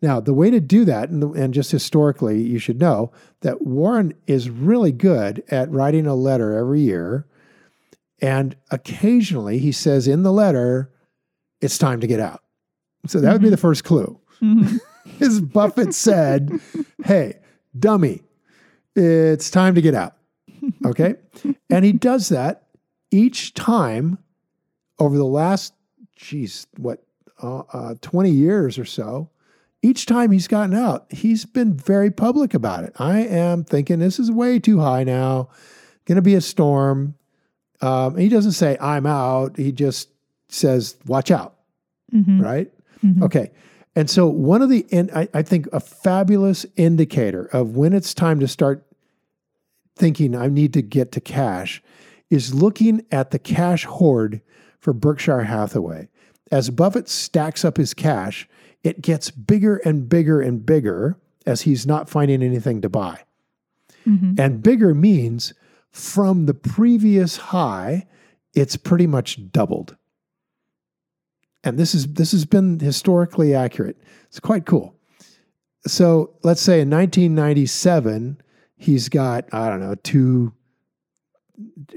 Now, 0.02 0.20
the 0.20 0.34
way 0.34 0.52
to 0.52 0.60
do 0.60 0.86
that, 0.86 1.10
and, 1.10 1.24
and 1.36 1.54
just 1.54 1.72
historically, 1.72 2.42
you 2.42 2.60
should 2.60 2.80
know 2.80 3.12
that 3.42 3.64
Warren 3.64 4.14
is 4.28 4.50
really 4.50 4.92
good 4.92 5.44
at 5.50 5.72
writing 5.72 6.06
a 6.06 6.14
letter 6.16 6.54
every 6.54 6.82
year. 6.82 7.26
And 8.22 8.56
occasionally 8.72 9.58
he 9.60 9.72
says 9.72 10.08
in 10.08 10.24
the 10.24 10.32
letter, 10.34 10.92
it's 11.62 11.78
time 11.78 12.00
to 12.02 12.08
get 12.08 12.20
out. 12.20 12.44
So 13.08 13.20
that 13.22 13.32
would 13.34 13.42
be 13.42 13.48
Mhm. 13.48 13.52
the 13.52 13.58
first 13.58 13.84
clue. 13.84 14.20
Mhm. 14.42 14.80
Is 15.20 15.40
Buffett 15.42 15.96
said, 15.96 16.52
hey, 17.04 17.40
dummy, 17.80 18.22
it's 18.96 19.50
time 19.50 19.74
to 19.76 19.82
get 19.82 19.96
out. 19.96 20.16
Okay. 20.86 21.16
and 21.70 21.86
he 21.86 21.92
does 21.92 22.30
that 22.30 22.68
each 23.10 23.54
time 23.56 24.18
over 25.00 25.18
the 25.18 25.26
last, 25.26 25.74
geez, 26.16 26.68
what, 26.78 27.04
uh, 27.42 27.60
uh, 27.72 27.96
20 28.02 28.30
years 28.30 28.78
or 28.78 28.86
so. 28.86 29.30
Each 29.84 30.06
time 30.06 30.32
he's 30.32 30.48
gotten 30.48 30.76
out, 30.76 31.06
he's 31.12 31.46
been 31.46 31.74
very 31.76 32.10
public 32.10 32.54
about 32.54 32.84
it. 32.84 32.94
I 32.98 33.20
am 33.22 33.64
thinking 33.64 34.00
this 34.00 34.20
is 34.20 34.32
way 34.32 34.60
too 34.60 34.80
high 34.80 35.04
now, 35.04 35.50
going 36.06 36.16
to 36.16 36.22
be 36.22 36.34
a 36.36 36.42
storm. 36.42 37.16
Um, 37.82 38.18
he 38.18 38.28
doesn't 38.28 38.54
say, 38.54 38.78
I'm 38.82 39.06
out. 39.06 39.56
He 39.58 39.72
just 39.72 40.10
says, 40.50 40.98
watch 41.06 41.30
out, 41.30 41.58
Mhm. 42.14 42.42
right? 42.42 42.72
Mhm. 43.06 43.22
Okay. 43.22 43.52
And 43.96 44.10
so 44.10 44.28
one 44.28 44.62
of 44.64 44.70
the, 44.70 44.86
and 44.92 45.12
I, 45.12 45.28
I 45.34 45.42
think 45.44 45.68
a 45.72 45.80
fabulous 45.80 46.66
indicator 46.76 47.46
of 47.54 47.76
when 47.76 47.94
it's 47.94 48.14
time 48.16 48.40
to 48.40 48.48
start 48.48 48.84
thinking 49.96 50.36
I 50.36 50.48
need 50.48 50.74
to 50.74 50.82
get 50.82 51.12
to 51.14 51.22
cash 51.22 51.84
is 52.30 52.54
looking 52.54 53.06
at 53.12 53.32
the 53.32 53.40
cash 53.40 53.86
hoard 53.86 54.42
for 54.80 54.94
Berkshire 54.94 55.44
Hathaway. 55.44 56.10
As 56.52 56.70
Buffett 56.70 57.10
stacks 57.10 57.66
up 57.66 57.78
his 57.78 57.94
cash, 57.94 58.48
it 58.84 59.02
gets 59.02 59.32
bigger 59.32 59.78
and 59.78 60.08
bigger 60.08 60.42
and 60.42 60.66
bigger 60.66 61.18
as 61.46 61.62
he's 61.62 61.86
not 61.86 62.10
finding 62.10 62.44
anything 62.44 62.82
to 62.82 62.90
buy. 62.90 63.20
Mhm. 64.06 64.40
And 64.40 64.64
bigger 64.64 64.94
means 64.94 65.54
from 65.92 66.46
the 66.46 66.54
previous 66.54 67.38
high, 67.38 68.06
it's 68.54 68.78
pretty 68.78 69.08
much 69.08 69.52
doubled. 69.52 69.96
And 71.64 71.78
this 71.78 71.94
is 71.94 72.08
this 72.14 72.32
has 72.32 72.46
been 72.46 72.80
historically 72.80 73.54
accurate. 73.54 73.98
It's 74.28 74.40
quite 74.40 74.66
cool. 74.66 74.96
So 75.86 76.32
let's 76.44 76.62
say 76.62 76.82
in 76.82 76.90
1997, 76.90 78.42
he's 78.76 79.10
got, 79.10 79.46
I 79.54 79.70
don't 79.70 79.80
know, 79.80 79.96
two, 79.96 80.54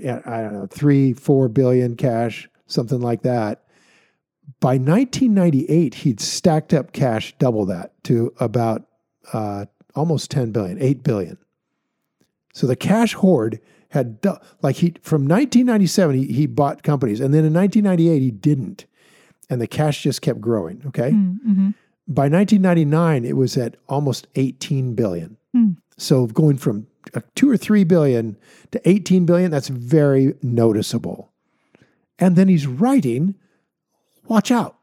I 0.05 0.41
don't 0.43 0.53
know, 0.53 0.67
three, 0.67 1.13
four 1.13 1.49
billion 1.49 1.97
cash, 1.97 2.49
something 2.67 3.01
like 3.01 3.23
that. 3.23 3.65
By 4.61 4.73
1998, 4.77 5.95
he'd 5.95 6.21
stacked 6.21 6.75
up 6.75 6.93
cash 6.93 7.35
double 7.39 7.65
that 7.67 7.93
to 8.05 8.33
about 8.41 8.87
uh, 9.33 9.67
almost 9.95 10.31
10 10.31 10.53
billion, 10.53 10.81
8 10.81 11.03
billion. 11.03 11.39
So 12.53 12.67
the 12.67 12.77
cash 12.77 13.15
hoard 13.15 13.61
had 13.91 14.21
du- 14.21 14.41
like 14.63 14.77
he 14.77 14.95
from 15.03 15.23
1997 15.23 16.17
he, 16.17 16.27
he 16.33 16.47
bought 16.47 16.83
companies 16.85 17.21
and 17.21 17.35
then 17.35 17.45
in 17.45 17.53
1998 17.53 18.21
he 18.23 18.31
didn't 18.31 18.87
and 19.49 19.61
the 19.61 19.67
cash 19.67 20.03
just 20.05 20.23
kept 20.23 20.41
growing 20.41 20.81
okay 20.87 21.11
Mm, 21.11 21.39
mhm. 21.45 21.75
by 22.07 22.29
1999 22.29 23.25
it 23.25 23.37
was 23.37 23.57
at 23.57 23.75
almost 23.89 24.29
18 24.37 24.95
billion 24.95 25.37
Hmm. 25.53 25.71
so 25.97 26.27
going 26.29 26.57
from 26.57 26.87
uh, 27.15 27.21
2 27.35 27.51
or 27.51 27.57
3 27.57 27.83
billion 27.83 28.37
to 28.71 28.81
18 28.89 29.27
billion 29.27 29.51
that's 29.51 29.67
very 29.69 30.35
noticeable 30.41 31.33
and 32.21 32.37
then 32.37 32.47
he's 32.47 32.69
writing 32.69 33.35
watch 34.31 34.51
out 34.51 34.77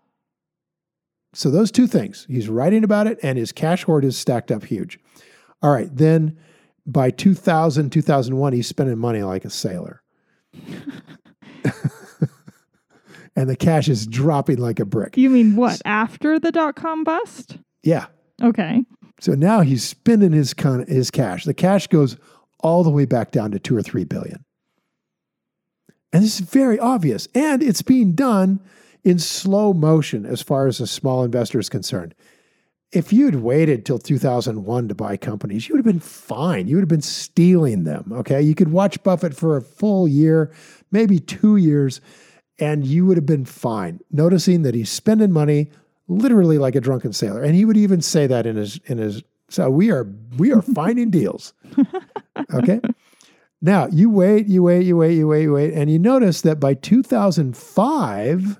so 1.34 1.50
those 1.50 1.72
two 1.72 1.88
things 1.88 2.26
he's 2.30 2.50
writing 2.50 2.84
about 2.84 3.08
it 3.08 3.18
and 3.24 3.38
his 3.38 3.52
cash 3.52 3.84
hoard 3.86 4.04
is 4.06 4.18
stacked 4.18 4.52
up 4.52 4.64
huge 4.66 5.00
all 5.64 5.72
right 5.72 5.90
then 5.96 6.38
by 6.86 7.10
2000 7.10 7.90
2001 7.90 8.54
he's 8.54 8.68
spending 8.68 8.98
money 8.98 9.24
like 9.24 9.46
a 9.46 9.50
sailor 9.50 10.04
and 13.36 13.50
the 13.50 13.56
cash 13.56 13.88
is 13.88 14.06
dropping 14.08 14.58
like 14.58 14.80
a 14.80 14.86
brick 14.86 15.18
You 15.18 15.30
mean 15.30 15.56
what? 15.56 15.82
After 15.86 16.40
the 16.40 16.52
dot 16.52 16.76
com 16.76 17.04
bust? 17.04 17.58
yeah 17.84 18.08
Okay. 18.44 18.84
So 19.20 19.34
now 19.34 19.62
he's 19.62 19.84
spending 19.84 20.32
his 20.32 20.54
con- 20.54 20.86
his 20.88 21.10
cash. 21.10 21.44
The 21.44 21.56
cash 21.56 21.88
goes 21.88 22.18
all 22.60 22.84
the 22.84 22.92
way 22.92 23.06
back 23.06 23.32
down 23.32 23.50
to 23.50 23.58
two 23.58 23.76
or 23.76 23.82
three 23.82 24.04
billion. 24.04 24.46
And 26.14 26.24
this 26.24 26.40
is 26.40 26.48
very 26.48 26.78
obvious. 26.78 27.28
And 27.34 27.64
it's 27.64 27.82
being 27.82 28.14
done 28.14 28.60
in 29.08 29.20
slow 29.20 29.72
motion 29.72 30.26
as 30.26 30.42
far 30.42 30.68
as 30.68 30.82
a 30.82 30.86
small 30.86 31.24
investor 31.24 31.58
is 31.60 31.70
concerned. 31.70 32.14
If 32.92 33.14
you'd 33.14 33.36
waited 33.36 33.86
till 33.86 34.00
2001 34.00 34.90
to 34.90 34.96
buy 34.96 35.16
companies, 35.16 35.68
you 35.68 35.76
would 35.76 35.86
have 35.86 35.94
been 35.94 36.02
fine. 36.02 36.68
You 36.68 36.76
would 36.76 36.82
have 36.82 36.90
been 36.90 37.02
stealing 37.02 37.86
them. 37.86 38.12
Okay. 38.12 38.42
You 38.42 38.54
could 38.54 38.70
watch 38.70 39.02
Buffett 39.04 39.34
for 39.34 39.56
a 39.56 39.62
full 39.62 40.10
year, 40.10 40.52
maybe 40.92 41.20
two 41.20 41.56
years, 41.56 42.02
and 42.60 42.86
you 42.86 43.06
would 43.06 43.16
have 43.16 43.26
been 43.26 43.46
fine. 43.46 44.02
Noticing 44.12 44.64
that 44.64 44.76
he's 44.76 44.90
spending 44.90 45.32
money 45.32 45.72
literally 46.10 46.58
like 46.58 46.76
a 46.76 46.82
drunken 46.82 47.14
sailor. 47.14 47.42
And 47.42 47.56
he 47.56 47.64
would 47.64 47.78
even 47.78 48.02
say 48.02 48.28
that 48.28 48.46
in 48.46 48.58
his 48.58 48.78
in 48.88 48.98
his 48.98 49.24
so 49.48 49.70
we 49.70 49.90
are 49.90 50.06
we 50.38 50.52
are 50.52 50.62
finding 50.76 51.10
deals. 51.12 51.54
Okay. 52.54 52.80
Now 53.64 53.88
you 53.88 54.12
wait, 54.12 54.46
you 54.46 54.62
wait, 54.62 54.86
you 54.86 54.96
wait, 54.96 55.16
you 55.16 55.28
wait, 55.28 55.42
you 55.42 55.54
wait, 55.54 55.74
and 55.74 55.90
you 55.90 55.98
notice 55.98 56.42
that 56.42 56.60
by 56.60 56.76
2005, 56.76 58.60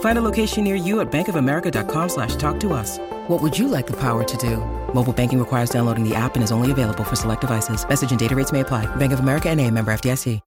Find 0.00 0.18
a 0.18 0.22
location 0.22 0.64
near 0.64 0.74
you 0.74 1.00
at 1.00 1.10
bankofamerica.com 1.10 2.08
slash 2.10 2.36
talk 2.36 2.60
to 2.60 2.74
us. 2.74 2.98
What 3.28 3.40
would 3.40 3.58
you 3.58 3.66
like 3.68 3.86
the 3.86 3.96
power 3.98 4.22
to 4.24 4.36
do? 4.36 4.56
Mobile 4.94 5.12
banking 5.14 5.38
requires 5.38 5.70
downloading 5.70 6.06
the 6.06 6.14
app 6.14 6.34
and 6.34 6.44
is 6.44 6.52
only 6.52 6.70
available 6.70 7.04
for 7.04 7.16
select 7.16 7.40
devices. 7.40 7.88
Message 7.88 8.10
and 8.10 8.20
data 8.20 8.36
rates 8.36 8.52
may 8.52 8.60
apply. 8.60 8.84
Bank 8.96 9.12
of 9.14 9.20
America 9.20 9.48
and 9.48 9.58
a 9.60 9.70
member 9.70 9.90
FDIC. 9.92 10.40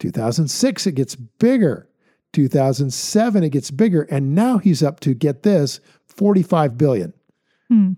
2006, 0.00 0.86
it 0.86 0.92
gets 0.92 1.16
bigger. 1.16 1.88
2007, 2.32 3.42
it 3.42 3.50
gets 3.50 3.70
bigger. 3.72 4.02
And 4.02 4.34
now 4.34 4.58
he's 4.58 4.80
up 4.82 5.00
to, 5.00 5.12
get 5.14 5.42
this, 5.42 5.80
45 6.06 6.78
billion 6.78 7.12
Hmm. 7.68 7.92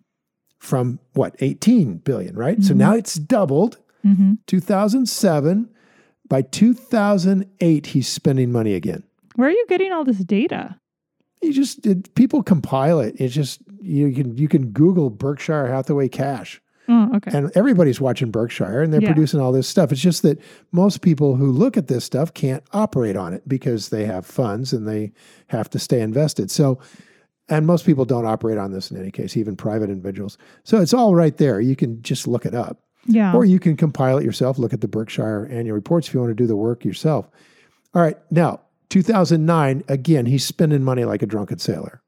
from 0.58 0.98
what, 1.12 1.36
18 1.40 1.98
billion, 1.98 2.36
right? 2.36 2.62
So 2.62 2.72
now 2.74 2.94
it's 2.94 3.14
doubled. 3.14 3.76
hmm 4.02 4.34
2007. 4.46 5.68
By 6.28 6.42
2008, 6.42 7.86
he's 7.88 8.08
spending 8.08 8.50
money 8.50 8.74
again. 8.74 9.02
Where 9.36 9.48
are 9.48 9.52
you 9.52 9.66
getting 9.68 9.92
all 9.92 10.04
this 10.04 10.18
data? 10.18 10.79
You 11.42 11.52
just 11.52 11.86
it, 11.86 12.14
people 12.14 12.42
compile 12.42 13.00
it. 13.00 13.14
It's 13.18 13.34
just 13.34 13.60
you 13.80 14.12
can 14.12 14.36
you 14.36 14.48
can 14.48 14.66
Google 14.72 15.08
Berkshire 15.10 15.66
Hathaway 15.68 16.08
cash, 16.08 16.60
Oh, 16.88 17.10
okay. 17.16 17.30
and 17.36 17.50
everybody's 17.54 18.00
watching 18.00 18.30
Berkshire, 18.30 18.82
and 18.82 18.92
they're 18.92 19.00
Yeah. 19.00 19.08
producing 19.12 19.40
all 19.40 19.50
this 19.52 19.66
stuff. 19.68 19.90
It's 19.90 20.00
just 20.02 20.22
that 20.22 20.38
most 20.70 21.00
people 21.00 21.36
who 21.36 21.50
look 21.50 21.76
at 21.78 21.86
this 21.88 22.04
stuff 22.04 22.34
can't 22.34 22.62
operate 22.72 23.16
on 23.16 23.32
it 23.32 23.48
because 23.48 23.88
they 23.88 24.04
have 24.04 24.26
funds 24.26 24.72
and 24.74 24.86
they 24.86 25.12
have 25.46 25.70
to 25.70 25.78
stay 25.78 26.00
invested. 26.02 26.50
So, 26.50 26.78
and 27.48 27.66
most 27.66 27.86
people 27.86 28.04
don't 28.04 28.26
operate 28.26 28.58
on 28.58 28.70
this 28.72 28.90
in 28.90 28.98
any 29.00 29.10
case, 29.10 29.34
even 29.36 29.56
private 29.56 29.88
individuals. 29.88 30.36
So 30.64 30.80
it's 30.80 30.92
all 30.94 31.14
right 31.14 31.36
there. 31.38 31.58
You 31.60 31.74
can 31.74 32.02
just 32.02 32.28
look 32.28 32.44
it 32.44 32.54
up. 32.54 32.80
yeah. 33.06 33.32
Or 33.34 33.46
you 33.46 33.58
can 33.58 33.78
compile 33.78 34.18
it 34.18 34.24
yourself, 34.24 34.58
look 34.58 34.74
at 34.74 34.82
the 34.82 34.88
Berkshire 34.88 35.46
annual 35.50 35.74
reports 35.74 36.06
if 36.08 36.12
you 36.14 36.20
want 36.20 36.30
to 36.32 36.34
do 36.34 36.46
the 36.46 36.54
work 36.54 36.84
yourself. 36.84 37.30
All 37.94 38.02
right, 38.02 38.18
now 38.30 38.60
2009, 38.90 39.84
again, 39.88 40.26
he's 40.26 40.44
spending 40.44 40.84
money 40.84 41.04
like 41.04 41.22
a 41.22 41.26
drunken 41.26 41.58
sailor. 41.58 42.02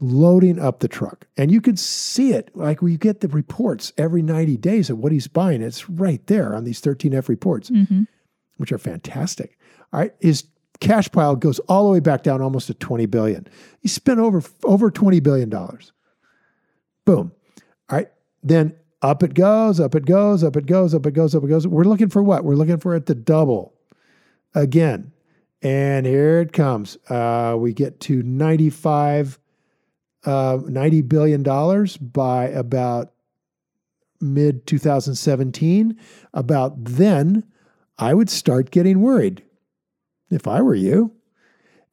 loading 0.00 0.58
up 0.58 0.80
the 0.80 0.88
truck. 0.88 1.26
And 1.38 1.50
you 1.50 1.60
could 1.62 1.78
see 1.78 2.32
it. 2.32 2.50
Like 2.54 2.82
we 2.82 2.96
get 2.98 3.20
the 3.20 3.28
reports 3.28 3.92
every 3.96 4.20
90 4.22 4.56
days 4.58 4.90
of 4.90 4.98
what 4.98 5.10
he's 5.10 5.26
buying. 5.26 5.62
It's 5.62 5.88
right 5.88 6.24
there 6.26 6.54
on 6.54 6.64
these 6.64 6.80
13F 6.82 7.28
reports, 7.28 7.68
hmm 7.70 8.02
which 8.58 8.72
are 8.72 8.78
fantastic. 8.78 9.58
All 9.92 10.00
right. 10.00 10.14
His 10.20 10.44
cash 10.80 11.10
pile 11.12 11.36
goes 11.36 11.58
all 11.60 11.84
the 11.86 11.92
way 11.92 12.00
back 12.00 12.22
down 12.22 12.40
almost 12.42 12.66
to 12.68 12.74
20 12.74 13.04
billion. 13.06 13.46
He 13.80 13.88
spent 13.88 14.18
over 14.18 14.42
over 14.64 14.90
20 14.90 15.20
billion 15.20 15.48
dollars. 15.50 15.92
Boom. 17.04 17.32
All 17.90 17.98
right. 17.98 18.08
Then 18.42 18.74
up 19.02 19.22
it 19.22 19.34
goes, 19.34 19.78
up 19.80 19.94
it 19.94 20.06
goes, 20.06 20.42
up 20.44 20.56
it 20.56 20.66
goes, 20.66 20.94
up 20.94 21.06
it 21.06 21.12
goes, 21.12 21.34
up 21.34 21.44
it 21.44 21.48
goes. 21.48 21.66
We're 21.66 21.84
looking 21.84 22.08
for 22.08 22.22
what? 22.22 22.44
We're 22.44 22.54
looking 22.54 22.78
for 22.78 22.94
it 22.94 23.06
to 23.06 23.14
double 23.14 23.74
again. 24.54 25.12
And 25.62 26.06
here 26.06 26.40
it 26.40 26.52
comes. 26.52 26.96
Uh, 27.08 27.56
we 27.58 27.72
get 27.72 28.00
to 28.00 28.22
95, 28.22 29.38
uh, 30.24 30.58
90 30.66 31.02
billion 31.02 31.42
dollars 31.42 31.96
by 31.96 32.48
about 32.48 33.12
mid 34.20 34.66
2017. 34.66 35.98
About 36.34 36.84
then, 36.84 37.44
I 37.98 38.14
would 38.14 38.30
start 38.30 38.70
getting 38.70 39.00
worried 39.00 39.42
if 40.30 40.46
I 40.46 40.60
were 40.60 40.74
you. 40.74 41.12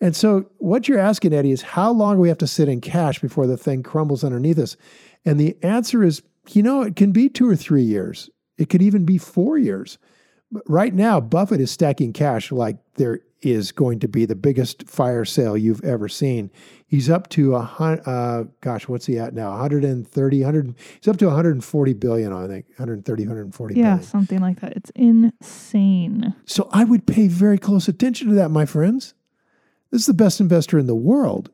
And 0.02 0.16
so, 0.16 0.50
what 0.58 0.90
you're 0.90 1.00
asking, 1.00 1.34
Eddie, 1.34 1.52
is 1.52 1.62
how 1.62 1.92
long 1.92 2.18
do 2.18 2.22
we 2.22 2.28
have 2.28 2.38
to 2.40 2.48
sit 2.48 2.68
in 2.68 2.82
cash 2.82 3.20
before 3.20 3.48
the 3.48 3.56
thing 3.56 3.84
crumbles 3.84 4.24
underneath 4.24 4.60
us? 4.60 4.76
And 5.24 5.40
the 5.40 5.56
answer 5.64 6.04
is, 6.04 6.22
you 6.50 6.62
know, 6.62 6.82
it 6.82 6.98
can 6.98 7.14
be 7.14 7.30
two 7.30 7.50
or 7.50 7.56
three 7.56 7.84
years. 7.84 8.30
It 8.58 8.68
could 8.68 8.82
even 8.82 9.06
be 9.06 9.18
four 9.18 9.58
years. 9.58 9.98
Right 10.68 10.94
now, 10.94 11.20
Buffett 11.20 11.62
is 11.62 11.72
stacking 11.72 12.14
cash 12.14 12.52
like 12.52 12.78
there 12.96 13.20
is 13.42 13.72
going 13.72 14.00
to 14.00 14.08
be 14.08 14.26
the 14.26 14.36
biggest 14.36 14.88
fire 14.88 15.26
sale 15.26 15.58
you've 15.58 15.84
ever 15.84 16.08
seen. 16.08 16.50
He's 16.88 17.10
up 17.10 17.28
to 17.30 17.56
a 17.56 17.62
hundred, 17.62 18.08
uh, 18.08 18.46
gosh, 18.62 18.88
what's 18.88 19.06
he 19.06 19.18
at 19.18 19.34
now? 19.34 19.50
130, 19.52 20.38
100, 20.40 20.76
he's 21.00 21.08
up 21.08 21.18
to 21.18 21.26
140 21.26 21.94
billion, 21.94 22.32
I 22.32 22.48
think, 22.48 22.68
130, 22.78 23.24
140 23.24 23.76
Yeah, 23.76 23.82
billion. 23.82 24.04
something 24.04 24.40
like 24.40 24.62
that. 24.62 24.74
It's 24.78 24.92
insane. 24.96 26.36
So 26.46 26.70
I 26.72 26.84
would 26.86 27.06
pay 27.06 27.28
very 27.28 27.58
close 27.58 27.88
attention 27.88 28.30
to 28.30 28.36
that, 28.36 28.50
my 28.50 28.66
friends. 28.66 29.14
This 29.92 30.02
is 30.02 30.08
the 30.08 30.14
best 30.14 30.40
investor 30.40 30.80
in 30.80 30.88
the 30.88 30.96
world. 30.96 31.50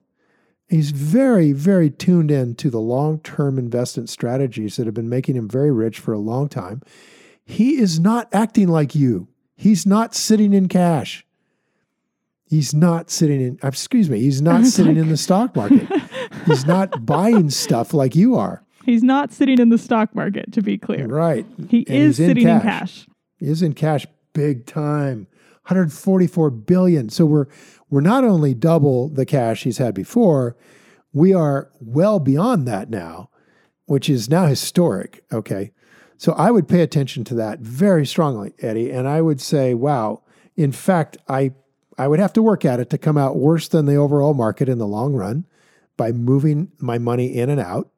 He's 0.67 0.91
very, 0.91 1.51
very 1.51 1.89
tuned 1.89 2.29
in 2.29 2.53
to 2.55 2.69
the 2.69 2.79
long 2.79 3.19
term 3.21 3.57
investment 3.57 4.09
strategies 4.09 4.75
that 4.75 4.85
have 4.85 4.93
been 4.93 5.09
making 5.09 5.35
him 5.35 5.49
very 5.49 5.71
rich 5.71 5.99
for 5.99 6.13
a 6.13 6.19
long 6.19 6.47
time. 6.47 6.81
He 7.49 7.77
is 7.77 7.99
not 7.99 8.29
acting 8.33 8.67
like 8.67 8.93
you. 8.93 9.27
He's 9.55 9.85
not 9.85 10.13
sitting 10.13 10.53
in 10.53 10.67
cash. 10.67 11.25
He's 12.45 12.73
not 12.73 13.09
sitting 13.09 13.41
in, 13.41 13.59
excuse 13.63 14.09
me, 14.09 14.19
he's 14.21 14.41
not 14.41 14.65
sitting 14.65 14.95
like- 14.95 15.03
in 15.03 15.09
the 15.09 15.17
stock 15.17 15.55
market. 15.55 15.87
he's 16.45 16.65
not 16.65 17.05
buying 17.05 17.49
stuff 17.49 17.93
like 17.93 18.15
you 18.15 18.35
are. 18.35 18.63
He's 18.85 19.03
not 19.03 19.31
sitting 19.31 19.59
in 19.59 19.69
the 19.69 19.77
stock 19.77 20.15
market, 20.15 20.51
to 20.53 20.61
be 20.61 20.77
clear. 20.77 21.07
Right. 21.07 21.45
He 21.69 21.85
And 21.87 21.97
is 21.97 22.19
in 22.19 22.27
sitting 22.27 22.47
in 22.47 22.61
cash. 22.61 22.63
cash. 22.63 23.07
He 23.37 23.47
is 23.47 23.61
in 23.61 23.73
cash 23.73 24.05
big 24.33 24.65
time. 24.65 25.27
144 25.67 26.49
billion. 26.49 27.09
So 27.09 27.25
we're 27.25 27.45
we're 27.89 28.01
not 28.01 28.23
only 28.23 28.53
double 28.53 29.09
the 29.09 29.25
cash 29.25 29.63
he's 29.63 29.77
had 29.79 29.93
before, 29.93 30.55
we 31.13 31.33
are 31.33 31.69
well 31.79 32.19
beyond 32.19 32.67
that 32.67 32.89
now, 32.89 33.29
which 33.85 34.09
is 34.09 34.29
now 34.29 34.45
historic. 34.47 35.23
Okay. 35.31 35.71
So 36.19 36.33
I 36.33 36.51
would 36.51 36.67
pay 36.67 36.81
attention 36.81 37.23
to 37.23 37.33
that 37.35 37.59
very 37.59 38.05
strongly, 38.05 38.51
Eddie. 38.59 38.91
And 38.91 39.07
I 39.07 39.21
would 39.21 39.39
say, 39.39 39.73
wow, 39.73 40.21
in 40.57 40.73
fact, 40.73 41.17
I 41.29 41.53
I 41.97 42.07
would 42.09 42.19
have 42.19 42.33
to 42.33 42.41
work 42.41 42.65
at 42.65 42.79
it 42.81 42.89
to 42.91 42.97
come 42.97 43.17
out 43.17 43.37
worse 43.37 43.69
than 43.69 43.85
the 43.85 43.95
overall 43.95 44.33
market 44.33 44.67
in 44.67 44.79
the 44.79 44.87
long 44.87 45.13
run 45.13 45.45
by 45.95 46.11
moving 46.11 46.71
my 46.77 46.97
money 46.97 47.27
in 47.27 47.49
and 47.49 47.59
out. 47.59 47.89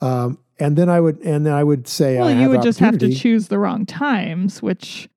Um, 0.00 0.38
and 0.58 0.76
then 0.76 0.88
I 0.88 0.98
would 1.00 1.20
and 1.20 1.46
then 1.46 1.52
I 1.52 1.62
would 1.62 1.86
say 1.86 2.18
Well, 2.18 2.30
you 2.36 2.48
would 2.48 2.62
just 2.62 2.80
have 2.80 2.98
to 2.98 3.14
choose 3.14 3.46
the 3.46 3.60
wrong 3.60 3.86
times, 3.86 4.60
which 4.60 5.08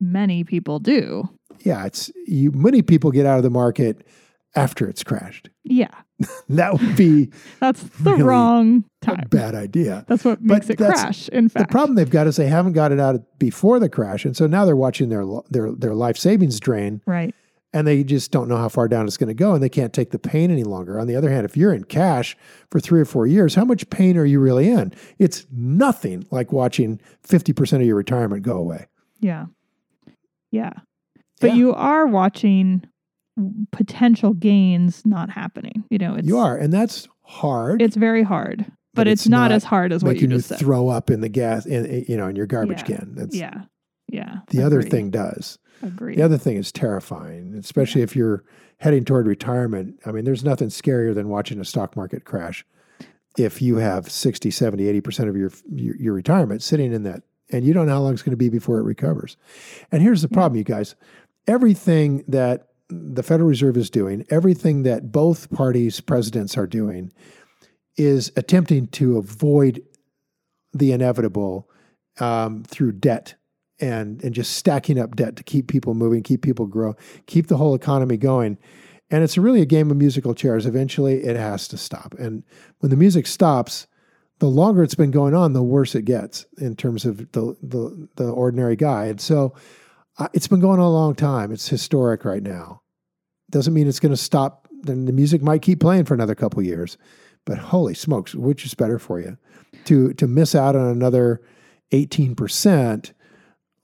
many 0.00 0.44
people 0.44 0.78
do. 0.78 1.28
yeah, 1.64 1.84
it's 1.84 2.12
you. 2.28 2.52
Many 2.52 2.80
people 2.82 3.10
get 3.10 3.26
out 3.26 3.38
of 3.38 3.42
the 3.42 3.50
market 3.50 4.06
after 4.54 4.88
it's 4.88 5.02
crashed. 5.02 5.50
Yeah, 5.64 5.90
That 6.48 6.72
would 6.80 6.96
be 6.96 7.30
that's 7.60 7.82
the 7.82 8.12
Really 8.12 8.22
wrong 8.24 8.84
a 9.02 9.04
time. 9.06 9.26
bad 9.30 9.54
idea. 9.54 10.04
That's 10.08 10.24
what 10.24 10.38
But 10.44 10.54
makes 10.54 10.70
it 10.70 10.76
crash. 10.76 11.28
In 11.28 11.48
fact, 11.48 11.68
The 11.68 11.72
problem 11.72 11.94
they've 11.96 12.10
got 12.10 12.26
is 12.26 12.36
they 12.36 12.48
haven't 12.48 12.72
got 12.72 12.90
it 12.90 12.98
out 12.98 13.38
before 13.38 13.78
the 13.78 13.88
crash, 13.88 14.24
and 14.24 14.36
so 14.36 14.46
now 14.46 14.64
they're 14.64 14.74
watching 14.76 15.08
their 15.10 15.24
their 15.50 15.70
their 15.72 15.94
life 15.94 16.16
savings 16.16 16.58
drain, 16.58 17.02
right? 17.06 17.34
and 17.74 17.86
they 17.86 18.02
just 18.02 18.30
don't 18.30 18.48
know 18.48 18.56
how 18.56 18.68
far 18.68 18.88
down 18.88 19.06
it's 19.06 19.18
going 19.18 19.28
to 19.28 19.34
go, 19.34 19.52
and 19.52 19.62
they 19.62 19.68
can't 19.68 19.92
take 19.92 20.10
the 20.10 20.18
pain 20.18 20.50
any 20.50 20.64
longer. 20.64 20.98
On 20.98 21.06
the 21.06 21.14
other 21.14 21.30
hand, 21.30 21.44
if 21.44 21.54
you're 21.56 21.72
in 21.74 21.84
cash 21.84 22.34
for 22.70 22.80
three 22.80 22.98
or 23.00 23.04
four 23.04 23.26
years, 23.26 23.54
how 23.54 23.64
much 23.66 23.88
pain 23.90 24.16
are 24.16 24.24
you 24.24 24.40
really 24.40 24.68
in? 24.70 24.92
It's 25.18 25.46
nothing 25.52 26.26
like 26.30 26.50
watching 26.50 26.98
fifty 27.22 27.52
percent 27.52 27.82
of 27.82 27.86
your 27.86 27.96
retirement 27.96 28.42
go 28.42 28.56
away. 28.56 28.86
Yeah, 29.20 29.46
yeah. 30.50 30.72
But 31.40 31.48
Yeah. 31.50 31.54
you 31.56 31.74
are 31.74 32.06
watching 32.06 32.84
potential 33.72 34.34
gains 34.34 35.04
not 35.06 35.30
happening. 35.30 35.84
You 35.90 35.98
know, 35.98 36.14
it's 36.14 36.26
you 36.28 36.38
are, 36.38 36.56
and 36.56 36.72
that's 36.72 37.08
hard. 37.22 37.80
It's 37.82 37.96
very 37.96 38.22
hard, 38.22 38.58
but, 38.66 38.74
But 38.94 39.06
it's, 39.08 39.22
it's 39.22 39.28
not, 39.28 39.52
as 39.52 39.64
hard 39.64 39.92
as 39.92 40.02
what 40.02 40.16
you 40.20 40.26
just 40.28 40.48
said. 40.48 40.58
throw 40.58 40.88
up 40.88 41.10
in 41.10 41.20
the 41.20 41.28
gas, 41.28 41.66
in 41.66 42.04
you 42.08 42.16
know, 42.16 42.28
in 42.28 42.36
your 42.36 42.46
garbage 42.46 42.80
Yeah. 42.88 42.96
can. 42.96 43.14
That's 43.14 43.36
yeah, 43.36 43.62
yeah. 44.08 44.36
the 44.50 44.62
other 44.62 44.82
thing 44.82 45.10
does. 45.10 45.58
Agree. 45.82 46.16
The 46.16 46.22
other 46.22 46.38
thing 46.38 46.56
is 46.56 46.72
terrifying, 46.72 47.54
especially 47.54 48.02
if 48.02 48.16
you're 48.16 48.42
heading 48.78 49.04
toward 49.04 49.26
retirement. 49.26 50.00
I 50.04 50.10
mean, 50.12 50.24
there's 50.24 50.42
nothing 50.44 50.68
scarier 50.68 51.14
than 51.14 51.28
watching 51.28 51.60
a 51.60 51.64
stock 51.64 51.94
market 51.96 52.24
crash. 52.24 52.64
If 53.36 53.62
you 53.62 53.76
have 53.76 54.10
60, 54.10 54.50
70, 54.50 55.00
80% 55.00 55.28
of 55.28 55.36
your, 55.36 55.52
your, 55.72 55.94
your 55.96 56.12
retirement 56.14 56.62
sitting 56.62 56.92
in 56.92 57.04
that, 57.04 57.22
and 57.50 57.64
you 57.64 57.72
don't 57.72 57.86
know 57.86 57.92
how 57.92 58.00
long 58.00 58.12
it's 58.12 58.22
going 58.22 58.32
to 58.32 58.36
be 58.36 58.48
before 58.48 58.78
it 58.78 58.82
recovers. 58.82 59.36
And 59.92 60.02
here's 60.02 60.22
the 60.22 60.28
Yeah. 60.30 60.34
problem, 60.34 60.58
you 60.58 60.64
guys. 60.64 60.96
Everything 61.46 62.24
that 62.28 62.67
the 62.88 63.22
Federal 63.22 63.48
Reserve 63.48 63.76
is 63.76 63.90
doing, 63.90 64.24
everything 64.30 64.82
that 64.82 65.12
both 65.12 65.50
parties' 65.50 66.00
presidents 66.00 66.56
are 66.56 66.66
doing, 66.66 67.12
is 67.96 68.32
attempting 68.36 68.86
to 68.88 69.18
avoid 69.18 69.82
the 70.72 70.92
inevitable 70.92 71.68
um, 72.20 72.62
through 72.64 72.92
debt 72.92 73.34
and 73.80 74.22
and 74.24 74.34
just 74.34 74.56
stacking 74.56 74.98
up 74.98 75.14
debt 75.16 75.36
to 75.36 75.42
keep 75.42 75.68
people 75.68 75.94
moving, 75.94 76.22
keep 76.22 76.42
people 76.42 76.66
grow, 76.66 76.96
keep 77.26 77.46
the 77.46 77.56
whole 77.56 77.74
economy 77.74 78.16
going. 78.16 78.58
And 79.10 79.24
it's 79.24 79.38
really 79.38 79.62
a 79.62 79.66
game 79.66 79.90
of 79.90 79.96
musical 79.96 80.34
chairs. 80.34 80.66
Eventually, 80.66 81.24
it 81.24 81.36
has 81.36 81.66
to 81.68 81.78
stop. 81.78 82.14
And 82.18 82.42
when 82.80 82.90
the 82.90 82.96
music 82.96 83.26
stops, 83.26 83.86
the 84.38 84.48
longer 84.48 84.82
it's 84.82 84.94
been 84.94 85.10
going 85.10 85.34
on, 85.34 85.52
the 85.52 85.62
worse 85.62 85.94
it 85.94 86.04
gets 86.04 86.46
in 86.58 86.76
terms 86.76 87.04
of 87.04 87.18
the 87.32 87.56
the, 87.62 88.08
the 88.16 88.30
ordinary 88.30 88.76
guy. 88.76 89.06
And 89.06 89.20
so, 89.20 89.54
it's 90.32 90.48
been 90.48 90.60
going 90.60 90.80
on 90.80 90.86
a 90.86 90.90
long 90.90 91.14
time. 91.14 91.52
It's 91.52 91.68
historic 91.68 92.24
right 92.24 92.42
now. 92.42 92.82
Doesn't 93.50 93.74
mean 93.74 93.86
it's 93.86 94.00
going 94.00 94.12
to 94.12 94.16
stop. 94.16 94.68
Then 94.82 95.06
the 95.06 95.12
music 95.12 95.42
might 95.42 95.62
keep 95.62 95.80
playing 95.80 96.04
for 96.04 96.14
another 96.14 96.34
couple 96.34 96.62
years. 96.62 96.98
But 97.44 97.58
holy 97.58 97.94
smokes, 97.94 98.34
which 98.34 98.64
is 98.64 98.74
better 98.74 98.98
for 98.98 99.20
you? 99.20 99.38
To 99.86 100.12
to 100.14 100.26
miss 100.26 100.54
out 100.54 100.76
on 100.76 100.86
another 100.86 101.40
18% 101.92 103.12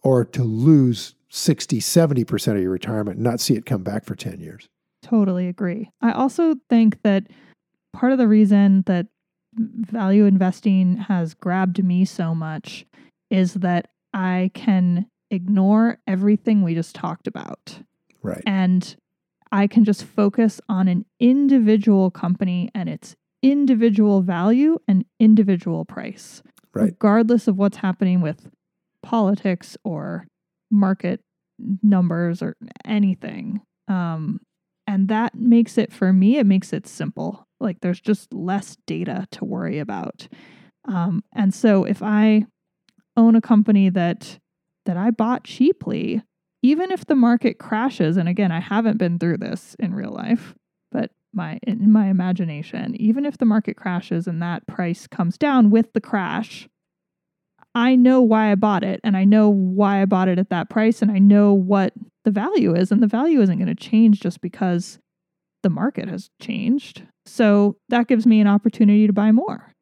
or 0.03 0.25
to 0.25 0.43
lose 0.43 1.15
60, 1.31 1.81
70% 1.81 2.57
of 2.57 2.61
your 2.61 2.71
retirement 2.71 3.17
and 3.17 3.25
not 3.25 3.41
see 3.41 3.55
it 3.55 3.67
come 3.67 3.83
back 3.83 4.05
for 4.05 4.15
10 4.15 4.39
years. 4.39 4.69
Totally 5.03 5.49
agree. 5.49 5.91
I 6.01 6.13
also 6.13 6.57
think 6.69 7.03
that 7.03 7.27
part 7.93 8.13
of 8.13 8.19
the 8.19 8.29
reason 8.29 8.85
that 8.87 9.07
value 9.55 10.27
investing 10.27 10.97
has 10.97 11.35
grabbed 11.35 11.83
me 11.83 12.05
so 12.05 12.35
much 12.35 12.87
is 13.31 13.55
that 13.55 13.89
I 14.13 14.51
can 14.55 15.07
ignore 15.31 15.99
everything 16.07 16.63
we 16.63 16.75
just 16.75 16.95
talked 16.95 17.27
about 17.27 17.81
Right. 18.23 18.43
and 18.47 18.97
I 19.53 19.67
can 19.67 19.85
just 19.85 20.05
focus 20.05 20.61
on 20.69 20.89
an 20.89 21.05
individual 21.21 22.11
company 22.11 22.71
and 22.75 22.89
its 22.89 23.15
individual 23.43 24.23
value 24.23 24.79
and 24.89 25.05
individual 25.21 25.85
price, 25.85 26.43
Right. 26.75 26.85
regardless 26.87 27.47
of 27.47 27.57
what's 27.57 27.77
happening 27.77 28.21
with 28.21 28.49
politics 29.03 29.77
or 29.85 30.27
market 30.71 31.21
numbers 31.83 32.43
or 32.43 32.57
anything. 32.85 33.61
Um, 33.87 34.41
and 34.87 35.09
that 35.09 35.35
makes 35.37 35.79
it 35.79 35.93
for 35.93 36.13
me, 36.13 36.39
it 36.39 36.47
makes 36.47 36.73
it 36.73 36.87
simple. 36.87 37.47
Like 37.61 37.81
there's 37.81 38.01
just 38.01 38.33
less 38.33 38.77
data 38.87 39.27
to 39.33 39.45
worry 39.45 39.79
about. 39.79 40.27
Um, 40.87 41.23
and 41.33 41.55
so 41.55 41.85
if 41.85 42.03
I 42.03 42.47
own 43.17 43.37
a 43.37 43.41
company 43.41 43.89
that 43.91 44.39
that 44.87 44.97
I 44.97 45.11
bought 45.11 45.45
cheaply, 45.45 46.23
even 46.63 46.91
if 46.91 47.07
the 47.07 47.15
market 47.15 47.59
crashes, 47.59 48.17
and 48.17 48.29
again, 48.29 48.53
I 48.53 48.61
haven't 48.61 48.99
been 48.99 49.19
through 49.19 49.39
this 49.39 49.77
in 49.79 49.95
real 49.95 50.13
life, 50.13 50.55
but 50.91 51.11
my 51.33 51.59
in 51.67 51.93
my 51.93 52.09
imagination, 52.09 52.95
even 53.01 53.27
if 53.27 53.39
the 53.39 53.45
market 53.45 53.77
crashes 53.77 54.27
and 54.27 54.41
that 54.43 54.67
price 54.67 55.07
comes 55.07 55.37
down 55.37 55.71
with 55.71 55.93
the 55.93 56.01
crash, 56.01 56.69
I 57.75 57.97
know 57.97 58.23
why 58.23 58.53
I 58.53 58.55
bought 58.55 58.85
it 58.85 59.01
and 59.03 59.17
I 59.17 59.25
know 59.25 59.49
why 59.49 60.01
I 60.01 60.05
bought 60.05 60.29
it 60.29 60.39
at 60.39 60.51
that 60.51 60.71
price 60.71 61.03
and 61.03 61.11
I 61.11 61.19
know 61.19 61.53
what 61.53 61.93
the 62.25 62.31
value 62.31 62.75
is 62.75 62.93
and 62.93 63.03
the 63.03 63.09
value 63.09 63.41
isn't 63.41 63.59
going 63.59 63.67
to 63.69 63.75
change 63.75 64.21
just 64.21 64.41
because 64.41 64.99
the 65.63 65.71
market 65.71 66.09
has 66.09 66.31
changed. 66.41 67.03
So 67.27 67.77
that 67.89 68.07
gives 68.07 68.27
me 68.27 68.41
an 68.41 68.47
opportunity 68.47 69.07
to 69.07 69.13
buy 69.13 69.33
more. 69.33 69.73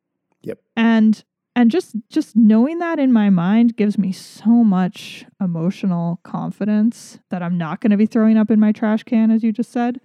Yep. 0.42 0.58
And 0.76 1.22
and 1.54 1.70
just 1.70 1.94
just 2.08 2.34
knowing 2.34 2.78
that 2.78 2.98
in 2.98 3.12
my 3.12 3.30
mind 3.30 3.76
gives 3.76 3.98
me 3.98 4.12
so 4.12 4.48
much 4.48 5.24
emotional 5.40 6.20
confidence 6.22 7.18
that 7.30 7.42
I'm 7.42 7.58
not 7.58 7.80
going 7.80 7.90
to 7.90 7.96
be 7.96 8.06
throwing 8.06 8.36
up 8.36 8.50
in 8.50 8.60
my 8.60 8.72
trash 8.72 9.02
can 9.02 9.30
as 9.30 9.42
you 9.42 9.52
just 9.52 9.72
said 9.72 10.00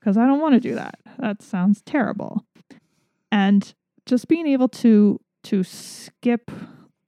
because 0.00 0.16
I 0.16 0.26
don't 0.26 0.40
want 0.40 0.54
to 0.54 0.60
do 0.60 0.74
that. 0.74 0.98
That 1.18 1.42
sounds 1.42 1.82
terrible. 1.82 2.44
And 3.30 3.72
just 4.06 4.28
being 4.28 4.46
able 4.46 4.68
to 4.68 5.20
to 5.44 5.62
skip 5.62 6.50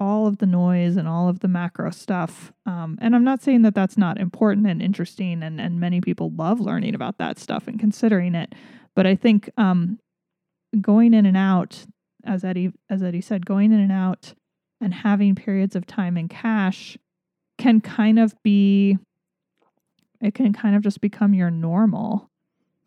all 0.00 0.26
of 0.26 0.38
the 0.38 0.46
noise 0.46 0.96
and 0.96 1.08
all 1.08 1.28
of 1.28 1.40
the 1.40 1.48
macro 1.48 1.90
stuff. 1.90 2.52
Um, 2.66 2.98
and 3.00 3.14
I'm 3.14 3.24
not 3.24 3.42
saying 3.42 3.62
that 3.62 3.74
that's 3.74 3.96
not 3.96 4.18
important 4.18 4.66
and 4.66 4.82
interesting, 4.82 5.42
and, 5.42 5.60
and 5.60 5.78
many 5.78 6.00
people 6.00 6.30
love 6.30 6.60
learning 6.60 6.94
about 6.94 7.18
that 7.18 7.38
stuff 7.38 7.68
and 7.68 7.78
considering 7.78 8.34
it. 8.34 8.54
But 8.96 9.06
I 9.06 9.14
think 9.14 9.50
um, 9.56 9.98
going 10.80 11.14
in 11.14 11.26
and 11.26 11.36
out, 11.36 11.86
as 12.24 12.44
Eddie 12.44 12.72
as 12.90 13.02
Eddie 13.02 13.20
said, 13.20 13.46
going 13.46 13.72
in 13.72 13.80
and 13.80 13.92
out 13.92 14.34
and 14.80 14.92
having 14.92 15.34
periods 15.34 15.76
of 15.76 15.86
time 15.86 16.16
in 16.16 16.28
cash 16.28 16.96
can 17.58 17.80
kind 17.80 18.18
of 18.18 18.34
be 18.42 18.98
it 20.20 20.34
can 20.34 20.52
kind 20.52 20.74
of 20.74 20.82
just 20.82 21.00
become 21.00 21.34
your 21.34 21.50
normal 21.50 22.30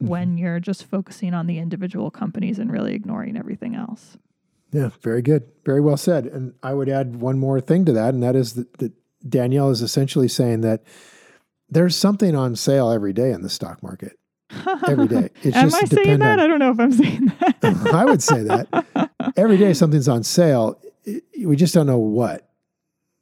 Mhm. 0.02 0.08
when 0.08 0.38
you're 0.38 0.60
just 0.60 0.86
focusing 0.86 1.34
on 1.34 1.48
the 1.48 1.58
individual 1.58 2.12
companies 2.12 2.60
and 2.60 2.72
really 2.72 2.94
ignoring 2.94 3.36
everything 3.38 3.74
else. 3.76 4.18
Yeah, 4.72 4.90
very 5.02 5.22
good. 5.22 5.44
Very 5.66 5.80
well 5.82 5.98
said. 5.98 6.26
And 6.28 6.54
I 6.62 6.74
would 6.74 6.90
add 6.90 7.16
one 7.22 7.40
more 7.40 7.60
thing 7.62 7.86
to 7.86 7.94
that, 7.94 8.14
and 8.14 8.22
that 8.22 8.36
is 8.36 8.54
that, 8.54 8.78
that 8.80 8.92
Danielle 9.28 9.70
is 9.72 9.82
essentially 9.82 10.28
saying 10.28 10.62
that 10.62 10.84
there's 11.70 11.96
something 11.96 12.36
on 12.36 12.56
sale 12.56 12.92
every 12.92 13.14
day 13.14 13.32
in 13.32 13.42
the 13.42 13.50
stock 13.50 13.82
market. 13.82 14.18
Every 14.88 15.08
day. 15.08 15.30
It's 15.44 15.56
Am 15.58 15.70
just 15.70 15.84
I 15.84 15.86
saying 16.04 16.20
that? 16.20 16.40
on- 16.40 16.40
I 16.40 16.48
don't 16.48 16.60
know 16.60 16.72
if 16.72 16.80
I'm 16.80 16.92
saying 16.92 17.26
that. 17.40 17.92
I 17.94 18.06
would 18.06 18.24
say 18.24 18.44
that. 18.44 19.10
Every 19.36 19.58
day 19.58 19.74
something's 19.74 20.08
on 20.08 20.24
sale. 20.24 20.80
We 21.44 21.56
just 21.56 21.74
don't 21.74 21.86
know 21.88 21.98
what 21.98 22.50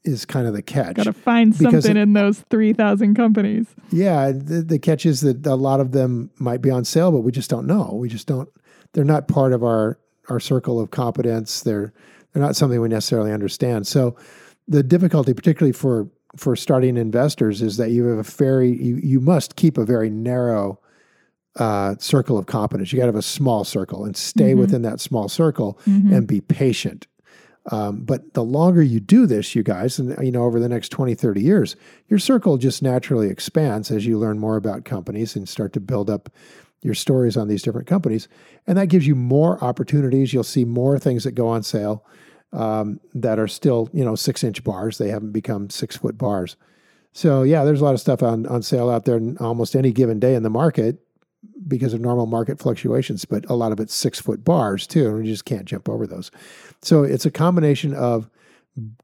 is 0.03 0.23
kind 0.25 0.45
of 0.47 0.53
the 0.53 0.61
catch. 0.61 0.95
Got 0.95 1.03
to 1.03 1.13
find 1.13 1.55
something 1.55 1.97
it- 1.97 1.97
in 1.97 2.13
those 2.13 2.41
3,000 2.51 3.15
companies. 3.15 3.65
Yeah, 3.91 4.31
the, 4.31 4.61
the 4.61 4.77
catch 4.79 5.05
is 5.05 5.21
that 5.21 5.45
a 5.45 5.55
lot 5.55 5.79
of 5.79 5.91
them 5.93 6.29
might 6.37 6.61
be 6.61 6.69
on 6.69 6.85
sale, 6.85 7.11
but 7.11 7.21
we 7.21 7.31
just 7.31 7.49
don't 7.49 7.65
know. 7.65 7.91
We 7.95 8.07
just 8.09 8.27
don't. 8.27 8.49
They're 8.93 9.03
not 9.03 9.27
part 9.27 9.51
of 9.53 9.63
our 9.63 9.99
our 10.29 10.39
circle 10.39 10.79
of 10.79 10.89
competence. 10.91 11.61
They're 11.61 11.91
they're 12.33 12.41
not 12.41 12.55
something 12.55 12.79
we 12.81 12.87
necessarily 12.87 13.31
understand. 13.31 13.87
So 13.87 14.15
the 14.67 14.83
difficulty, 14.83 15.33
particularly 15.33 15.73
for 15.73 16.07
for 16.37 16.55
starting 16.55 16.97
investors, 16.97 17.61
is 17.61 17.77
that 17.77 17.89
you 17.91 18.05
have 18.05 18.19
a 18.19 18.23
very 18.23 18.71
you 18.71 18.97
you 18.97 19.19
must 19.19 19.55
keep 19.55 19.77
a 19.77 19.85
very 19.85 20.09
narrow 20.09 20.79
uh, 21.57 21.95
circle 21.99 22.37
of 22.37 22.45
competence. 22.47 22.91
You 22.91 22.97
got 22.97 23.03
to 23.05 23.09
have 23.09 23.15
a 23.15 23.21
small 23.21 23.63
circle 23.63 24.03
and 24.05 24.15
stay 24.17 24.53
Mhm. 24.53 24.57
within 24.57 24.81
that 24.81 24.99
small 24.99 25.29
circle 25.29 25.79
Mhm. 25.87 26.11
and 26.15 26.27
be 26.27 26.41
patient. 26.41 27.07
Um, 27.71 28.01
but 28.05 28.33
the 28.33 28.43
longer 28.43 28.83
you 28.83 28.99
do 28.99 29.25
this, 29.25 29.55
you 29.55 29.63
guys, 29.63 29.97
and 29.97 30.15
you 30.23 30.31
know, 30.31 30.43
over 30.43 30.59
the 30.59 30.69
next 30.69 30.89
20, 30.89 31.15
30 31.15 31.41
years, 31.41 31.75
your 32.09 32.19
circle 32.19 32.57
just 32.57 32.83
naturally 32.83 33.29
expands 33.29 33.89
as 33.89 34.05
you 34.05 34.19
learn 34.19 34.37
more 34.37 34.55
about 34.57 34.85
companies 34.85 35.35
and 35.35 35.49
start 35.49 35.73
to 35.73 35.79
build 35.79 36.09
up 36.09 36.29
your 36.83 36.93
stories 36.93 37.35
on 37.37 37.47
these 37.47 37.63
different 37.63 37.87
companies. 37.87 38.27
And 38.67 38.77
that 38.77 38.87
gives 38.89 39.07
you 39.07 39.15
more 39.15 39.63
opportunities. 39.63 40.31
You'll 40.33 40.43
see 40.43 40.65
more 40.65 40.99
things 40.99 41.23
that 41.23 41.31
go 41.31 41.47
on 41.47 41.63
sale 41.63 42.03
um, 42.53 42.99
that 43.15 43.39
are 43.39 43.47
still, 43.47 43.89
you 43.93 44.05
know, 44.05 44.15
six 44.15 44.43
inch 44.43 44.63
bars. 44.63 44.97
They 44.99 45.09
haven't 45.09 45.31
become 45.31 45.69
six 45.71 45.97
foot 45.97 46.17
bars. 46.17 46.55
So 47.13 47.41
yeah, 47.43 47.63
there's 47.63 47.81
a 47.81 47.83
lot 47.83 47.93
of 47.95 47.99
stuff 47.99 48.21
on, 48.21 48.45
on 48.45 48.61
sale 48.61 48.89
out 48.89 49.05
there 49.05 49.19
almost 49.39 49.75
any 49.75 49.91
given 49.91 50.19
day 50.19 50.35
in 50.35 50.43
the 50.43 50.49
market 50.49 50.99
because 51.67 51.93
of 51.93 52.01
normal 52.01 52.25
market 52.25 52.59
fluctuations, 52.59 53.25
but 53.25 53.49
a 53.49 53.55
lot 53.55 53.71
of 53.71 53.79
it's 53.79 53.93
six 53.93 54.19
foot 54.19 54.43
bars 54.43 54.85
too, 54.87 55.15
and 55.15 55.25
you 55.25 55.33
just 55.33 55.45
can't 55.45 55.65
jump 55.65 55.89
over 55.89 56.05
those. 56.05 56.31
So 56.81 57.03
it's 57.03 57.25
a 57.25 57.31
combination 57.31 57.93
of 57.93 58.29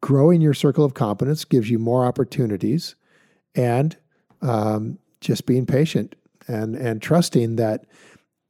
growing 0.02 0.42
your 0.42 0.54
circle 0.54 0.84
of 0.84 0.94
competence 0.94 1.46
gives 1.46 1.70
you 1.70 1.80
more 1.80 2.06
opportunities, 2.06 2.96
and 3.56 3.96
um, 4.42 5.00
just 5.22 5.46
being 5.46 5.66
patient 5.66 6.16
and 6.48 6.76
and 6.76 7.02
trusting 7.02 7.56
that 7.58 7.86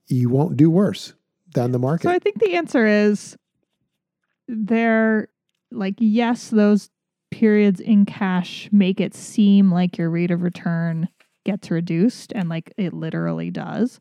you 0.08 0.30
won't 0.30 0.58
do 0.58 0.70
worse 0.70 1.14
than 1.54 1.72
the 1.72 1.80
market. 1.80 2.04
So 2.04 2.12
I 2.12 2.20
think 2.20 2.40
the 2.40 2.56
answer 2.56 2.86
is 2.86 3.38
there, 4.48 5.30
like, 5.72 5.96
yes, 5.98 6.50
those 6.50 6.90
periods 7.30 7.80
in 7.80 8.06
cash 8.06 8.68
make 8.72 9.00
it 9.00 9.14
seem 9.14 9.72
like 9.72 9.98
your 9.98 10.10
rate 10.10 10.32
of 10.32 10.42
return 10.42 11.08
gets 11.46 11.72
reduced, 11.72 12.32
and 12.34 12.50
like 12.50 12.74
it 12.78 12.94
literally 12.94 13.52
does. 13.52 14.00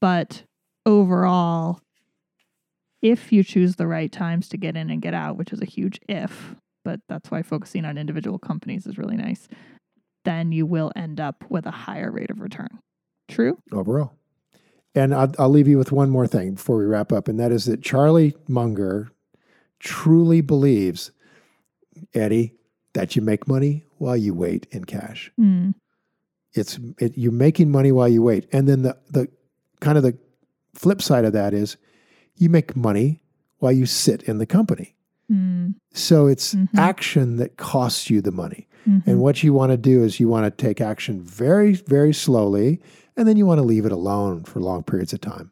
But 0.00 0.42
overall, 0.84 1.80
if 3.02 3.32
you 3.32 3.42
choose 3.42 3.76
the 3.76 3.86
right 3.86 4.10
times 4.10 4.48
to 4.48 4.56
get 4.56 4.76
in 4.76 4.90
and 4.90 5.02
get 5.02 5.14
out, 5.14 5.36
which 5.36 5.52
is 5.52 5.60
a 5.60 5.66
huge 5.66 6.00
if, 6.08 6.54
but 6.84 7.00
that's 7.08 7.30
why 7.30 7.42
focusing 7.42 7.84
on 7.84 7.98
individual 7.98 8.38
companies 8.38 8.86
is 8.86 8.98
really 8.98 9.16
nice, 9.16 9.48
then 10.24 10.52
you 10.52 10.66
will 10.66 10.92
end 10.96 11.20
up 11.20 11.44
with 11.48 11.66
a 11.66 11.70
higher 11.70 12.10
rate 12.10 12.30
of 12.30 12.40
return. 12.40 12.78
True? 13.28 13.58
overall. 13.72 14.12
And 14.94 15.14
I'll, 15.14 15.32
I'll 15.38 15.50
leave 15.50 15.68
you 15.68 15.78
with 15.78 15.92
one 15.92 16.08
more 16.08 16.26
thing 16.26 16.54
before 16.54 16.78
we 16.78 16.86
wrap 16.86 17.12
up, 17.12 17.28
and 17.28 17.38
that 17.38 17.52
is 17.52 17.66
that 17.66 17.82
Charlie 17.82 18.34
Munger 18.48 19.10
truly 19.78 20.40
believes, 20.40 21.10
Eddie, 22.14 22.54
that 22.94 23.14
you 23.14 23.20
make 23.20 23.46
money 23.46 23.84
while 23.98 24.16
you 24.16 24.32
wait 24.32 24.66
in 24.70 24.84
cash. 24.84 25.30
Hmm. 25.36 25.72
It's 26.56 26.78
it, 26.98 27.16
you're 27.16 27.32
making 27.32 27.70
money 27.70 27.92
while 27.92 28.08
you 28.08 28.22
wait, 28.22 28.48
and 28.52 28.66
then 28.68 28.82
the 28.82 28.96
the 29.10 29.28
kind 29.80 29.96
of 29.98 30.02
the 30.04 30.16
flip 30.74 31.02
side 31.02 31.24
of 31.24 31.32
that 31.32 31.52
is 31.54 31.76
you 32.36 32.48
make 32.48 32.74
money 32.76 33.22
while 33.58 33.72
you 33.72 33.86
sit 33.86 34.22
in 34.24 34.38
the 34.38 34.46
company. 34.46 34.94
Hmm. 35.28 35.70
So 35.92 36.26
it's 36.26 36.54
Mhm. 36.54 36.68
action 36.76 37.36
that 37.36 37.56
costs 37.56 38.10
you 38.10 38.20
the 38.20 38.30
money. 38.30 38.68
Mhm. 38.86 39.06
And 39.06 39.20
what 39.20 39.42
you 39.42 39.52
want 39.52 39.72
to 39.72 39.76
do 39.76 40.04
is 40.04 40.20
you 40.20 40.28
want 40.28 40.44
to 40.46 40.50
take 40.64 40.80
action 40.80 41.20
very, 41.20 41.72
very 41.74 42.12
slowly, 42.14 42.80
and 43.16 43.26
then 43.26 43.36
you 43.36 43.44
want 43.46 43.58
to 43.58 43.64
leave 43.64 43.84
it 43.86 43.92
alone 43.92 44.44
for 44.44 44.60
long 44.60 44.82
periods 44.84 45.12
of 45.12 45.20
time. 45.20 45.50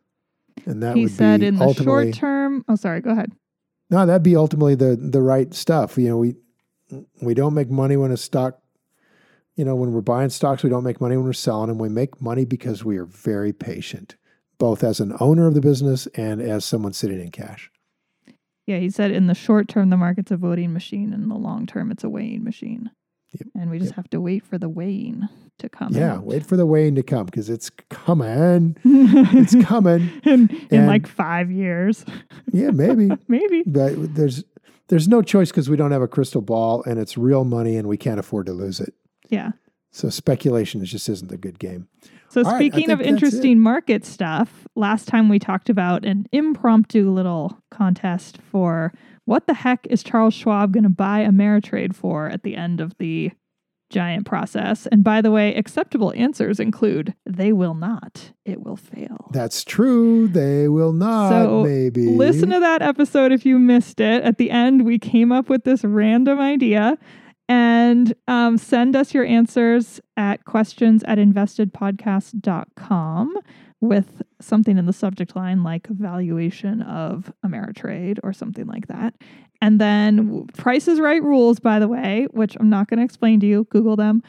And 0.66 0.82
that 0.82 0.96
he 0.96 1.04
would 1.04 1.12
said 1.12 1.40
be 1.40 1.46
in 1.48 1.56
the 1.56 1.72
short 1.74 2.12
term. 2.14 2.64
Oh, 2.68 2.76
sorry. 2.76 3.00
Go 3.00 3.10
ahead. 3.10 3.32
no, 3.90 4.06
that'd 4.06 4.22
be 4.22 4.36
ultimately 4.36 4.74
the 4.74 4.96
the 4.96 5.20
right 5.22 5.52
stuff. 5.52 5.98
You 5.98 6.08
know, 6.08 6.18
we 6.18 6.36
we 7.20 7.34
don't 7.34 7.54
make 7.54 7.70
money 7.70 7.96
when 7.96 8.10
a 8.12 8.16
stock, 8.16 8.60
you 9.56 9.64
know, 9.64 9.74
when 9.76 9.92
we're 9.92 10.00
buying 10.00 10.30
stocks, 10.30 10.62
we 10.62 10.70
don't 10.70 10.84
make 10.84 11.00
money 11.00 11.16
when 11.16 11.24
we're 11.26 11.32
selling 11.32 11.68
them. 11.68 11.78
We 11.78 11.88
make 11.88 12.20
money 12.20 12.44
because 12.44 12.84
we 12.84 12.96
are 12.98 13.04
very 13.04 13.52
patient, 13.52 14.16
both 14.58 14.82
as 14.82 15.00
an 15.00 15.14
owner 15.20 15.46
of 15.46 15.54
the 15.54 15.60
business 15.60 16.06
and 16.14 16.40
as 16.42 16.64
someone 16.64 16.92
sitting 16.92 17.20
in 17.20 17.30
cash. 17.30 17.70
Yeah, 18.66 18.78
he 18.78 18.88
said 18.90 19.10
in 19.10 19.26
the 19.26 19.34
short 19.34 19.68
term 19.68 19.90
the 19.90 19.96
market's 19.96 20.30
a 20.30 20.36
voting 20.36 20.72
machine, 20.72 21.12
in 21.12 21.28
the 21.28 21.34
long 21.36 21.66
term 21.66 21.90
it's 21.90 22.02
a 22.04 22.08
weighing 22.08 22.42
machine. 22.44 22.90
Yep. 23.32 23.48
And 23.56 23.70
we 23.70 23.78
just 23.78 23.90
Yep. 23.90 23.96
have 23.96 24.10
to 24.10 24.20
wait 24.20 24.44
for 24.44 24.58
the 24.58 24.68
weighing 24.68 25.28
to 25.58 25.68
come. 25.68 25.92
Yeah, 25.92 26.14
out. 26.14 26.24
wait 26.24 26.46
for 26.46 26.56
the 26.56 26.64
weighing 26.66 26.94
to 26.94 27.02
come 27.02 27.26
because 27.26 27.50
it's 27.50 27.70
coming. 27.90 28.76
It's 28.84 29.54
coming. 29.66 30.08
in 30.24 30.48
in 30.70 30.86
like 30.86 31.06
five 31.06 31.50
years, 31.50 32.04
Yeah, 32.52 32.70
maybe. 32.70 33.10
maybe. 33.28 33.62
but 33.66 34.14
there's 34.14 34.44
there's 34.88 35.08
no 35.08 35.20
choice 35.22 35.50
because 35.50 35.68
we 35.68 35.76
don't 35.76 35.90
have 35.92 36.02
a 36.02 36.08
crystal 36.08 36.42
ball 36.42 36.82
and 36.84 36.98
it's 36.98 37.16
real 37.18 37.44
money 37.44 37.76
and 37.76 37.86
we 37.88 37.96
can't 37.96 38.18
afford 38.20 38.46
to 38.46 38.52
lose 38.52 38.80
it. 38.80 38.94
Yeah. 39.34 39.52
So 39.90 40.10
speculation 40.10 40.82
is 40.82 40.90
just 40.90 41.08
isn't 41.08 41.30
a 41.30 41.36
good 41.36 41.58
game. 41.58 41.88
So 42.28 42.42
All 42.42 42.50
right, 42.50 42.58
speaking 42.58 42.90
of 42.90 42.98
that's 42.98 43.08
it. 43.08 43.12
interesting 43.12 43.60
market 43.60 44.04
stuff, 44.04 44.66
last 44.74 45.06
time 45.06 45.28
we 45.28 45.38
talked 45.38 45.68
about 45.70 46.04
an 46.04 46.26
impromptu 46.32 47.10
little 47.10 47.58
contest 47.70 48.38
for 48.50 48.92
what 49.24 49.46
the 49.46 49.54
heck 49.54 49.86
is 49.88 50.02
Charles 50.02 50.34
Schwab 50.34 50.72
going 50.72 50.82
to 50.82 50.90
buy 50.90 51.20
Ameritrade 51.20 51.94
for 51.94 52.28
at 52.28 52.42
the 52.42 52.56
end 52.56 52.80
of 52.80 52.98
the 52.98 53.30
giant 53.90 54.26
process. 54.26 54.86
And 54.88 55.04
by 55.04 55.22
the 55.22 55.30
way, 55.30 55.54
acceptable 55.54 56.12
answers 56.16 56.58
include 56.58 57.14
they 57.24 57.52
will 57.52 57.74
not. 57.74 58.32
It 58.44 58.62
will 58.62 58.76
fail. 58.76 59.30
That's 59.32 59.62
true. 59.62 60.26
They 60.26 60.68
will 60.68 60.92
not. 60.92 61.28
So, 61.30 61.62
maybe 61.62 62.08
Listen 62.08 62.50
to 62.50 62.58
that 62.58 62.82
episode 62.82 63.30
if 63.30 63.46
you 63.46 63.58
missed 63.60 64.00
it. 64.00 64.24
At 64.24 64.38
the 64.38 64.50
end, 64.50 64.84
we 64.84 64.98
came 64.98 65.30
up 65.30 65.48
with 65.48 65.62
this 65.62 65.84
random 65.84 66.40
idea. 66.40 66.98
And 67.48 68.14
um, 68.26 68.56
send 68.56 68.96
us 68.96 69.12
your 69.12 69.24
answers 69.24 70.00
at 70.16 70.46
questions 70.46 71.02
at 71.04 71.18
investedpodcast.com 71.18 73.38
with 73.80 74.22
something 74.40 74.78
in 74.78 74.86
the 74.86 74.92
subject 74.92 75.34
line 75.36 75.62
like 75.62 75.86
valuation 75.88 76.80
of 76.82 77.32
Ameritrade 77.44 78.18
or 78.22 78.32
something 78.32 78.66
like 78.66 78.86
that. 78.88 79.14
And 79.60 79.80
then 79.80 80.46
Price 80.56 80.88
is 80.88 80.98
Right 81.00 81.22
rules, 81.22 81.60
by 81.60 81.78
the 81.78 81.88
way, 81.88 82.26
which 82.30 82.56
I'm 82.58 82.70
not 82.70 82.88
going 82.88 82.98
to 82.98 83.04
explain 83.04 83.40
to 83.40 83.46
you. 83.46 83.66
Google 83.70 83.96
them. 83.96 84.22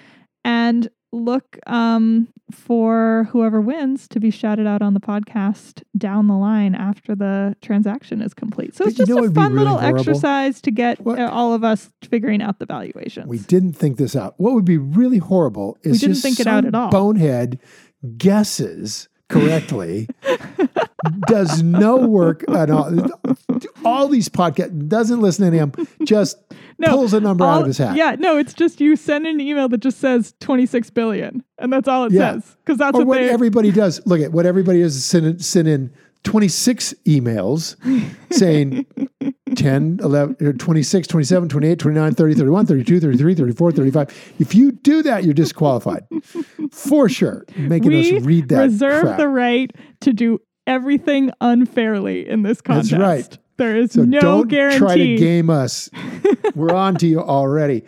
And 0.43 0.89
look 1.15 1.57
um, 1.67 2.27
for 2.51 3.27
whoever 3.31 3.61
wins 3.61 4.07
to 4.09 4.19
be 4.19 4.29
shouted 4.29 4.67
out 4.67 4.81
on 4.81 4.93
the 4.93 4.99
podcast 4.99 5.81
down 5.97 6.27
the 6.27 6.35
line 6.35 6.75
after 6.75 7.15
the 7.15 7.55
transaction 7.61 8.21
is 8.21 8.33
complete. 8.33 8.75
So 8.75 8.85
But 8.85 8.89
it's 8.91 8.99
you 8.99 9.05
just 9.05 9.17
know 9.17 9.25
a 9.25 9.31
fun 9.31 9.53
really 9.53 9.63
little 9.65 9.79
horrible? 9.79 9.99
exercise 9.99 10.61
to 10.61 10.71
get 10.71 10.99
What? 11.01 11.17
uh, 11.19 11.29
all 11.31 11.53
of 11.53 11.63
us 11.63 11.89
figuring 12.03 12.41
out 12.41 12.59
the 12.59 12.65
valuations. 12.65 13.27
we 13.27 13.39
didn't 13.39 13.73
think 13.73 13.97
this 13.97 14.15
out. 14.15 14.35
What 14.37 14.53
would 14.53 14.65
be 14.65 14.77
really 14.77 15.17
horrible 15.19 15.77
is 15.83 15.93
We 15.93 15.97
didn't 15.99 16.13
just 16.15 16.23
think 16.23 16.39
it 16.39 16.47
out 16.47 16.65
at 16.65 16.75
all. 16.75 16.89
Bonehead 16.89 17.59
guesses 18.17 19.07
correctly 19.27 20.07
does 21.27 21.63
no 21.63 21.97
work 21.97 22.43
at 22.49 22.69
all. 22.69 22.91
All 23.83 24.07
these 24.07 24.29
podcasts 24.29 24.87
doesn't 24.87 25.19
listen 25.21 25.41
to 25.43 25.47
any 25.47 25.57
of 25.59 25.71
them. 25.71 25.87
Just 26.05 26.37
No, 26.77 26.89
pulls 26.89 27.13
a 27.13 27.19
number 27.19 27.45
out 27.45 27.61
of 27.61 27.67
his 27.67 27.77
hat. 27.77 27.95
Yeah, 27.95 28.15
no, 28.19 28.37
it's 28.37 28.53
just 28.53 28.81
you 28.81 28.95
send 28.95 29.25
an 29.25 29.39
email 29.39 29.69
that 29.69 29.77
just 29.79 29.99
says 29.99 30.33
26 30.41 30.89
billion, 30.89 31.43
and 31.57 31.71
that's 31.71 31.87
all 31.87 32.05
it 32.05 32.11
Yeah. 32.11 32.33
says. 32.33 32.57
Because 32.65 32.77
that's 32.77 32.97
what, 32.97 33.07
what 33.07 33.21
everybody 33.21 33.71
does. 33.71 34.01
Look 34.05 34.19
at 34.21 34.31
what 34.31 34.45
everybody 34.45 34.81
does 34.81 34.95
is 34.95 35.05
send 35.05 35.25
in, 35.25 35.39
send 35.39 35.67
in 35.67 35.91
26 36.23 36.93
emails 37.05 37.75
saying 38.33 38.85
10, 39.55 39.99
11, 40.01 40.57
26, 40.57 41.07
27, 41.07 41.49
28, 41.49 41.79
29, 41.79 42.13
30, 42.15 42.33
31, 42.35 42.65
32, 42.65 42.99
33, 42.99 43.35
34, 43.35 43.71
35. 43.71 44.33
If 44.39 44.55
you 44.55 44.71
do 44.71 45.03
that, 45.03 45.23
you're 45.23 45.33
disqualified 45.35 46.03
for 46.71 47.07
sure. 47.07 47.45
Making 47.55 47.89
we 47.91 48.17
us 48.17 48.23
read 48.25 48.49
that. 48.49 48.61
reserve 48.63 49.01
crap. 49.03 49.17
the 49.17 49.27
right 49.27 49.71
to 50.01 50.13
do 50.13 50.39
everything 50.67 51.31
unfairly 51.41 52.27
in 52.27 52.41
this 52.41 52.59
That's 52.65 52.91
right. 52.91 53.37
There 53.57 53.75
is 53.75 53.93
So 53.93 54.03
no 54.03 54.19
don't 54.19 54.47
guarantee. 54.47 54.77
try 54.79 54.97
to 54.97 55.15
game 55.17 55.49
us. 55.49 55.89
We're 56.55 56.73
on 56.73 56.95
to 56.95 57.07
you 57.07 57.21
already. 57.21 57.83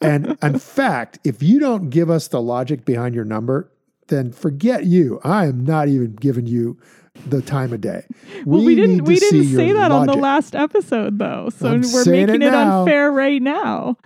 And 0.00 0.36
in 0.42 0.58
fact, 0.58 1.18
if 1.24 1.42
you 1.42 1.58
don't 1.60 1.90
give 1.90 2.10
us 2.10 2.28
the 2.28 2.40
logic 2.42 2.84
behind 2.84 3.14
your 3.14 3.24
number, 3.24 3.70
then 4.08 4.32
forget 4.32 4.84
you. 4.84 5.20
I 5.22 5.46
am 5.46 5.64
not 5.64 5.88
even 5.88 6.14
giving 6.16 6.46
you 6.46 6.78
the 7.26 7.40
time 7.42 7.72
of 7.72 7.80
day. 7.80 8.04
well, 8.44 8.64
we, 8.64 8.74
didn't. 8.74 9.04
We 9.04 9.16
didn't 9.18 9.54
say 9.54 9.72
that 9.72 9.90
on 9.92 10.06
the 10.06 10.14
last 10.14 10.54
episode, 10.54 11.18
though. 11.18 11.50
So 11.50 11.68
I'm 11.68 11.82
we're 11.92 12.04
making 12.04 12.42
it 12.42 12.48
it, 12.48 12.54
unfair 12.54 13.12
right 13.12 13.40
now. 13.40 13.96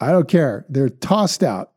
I 0.00 0.12
don't 0.12 0.28
care. 0.28 0.64
They're 0.68 0.88
tossed 0.88 1.42
out. 1.42 1.72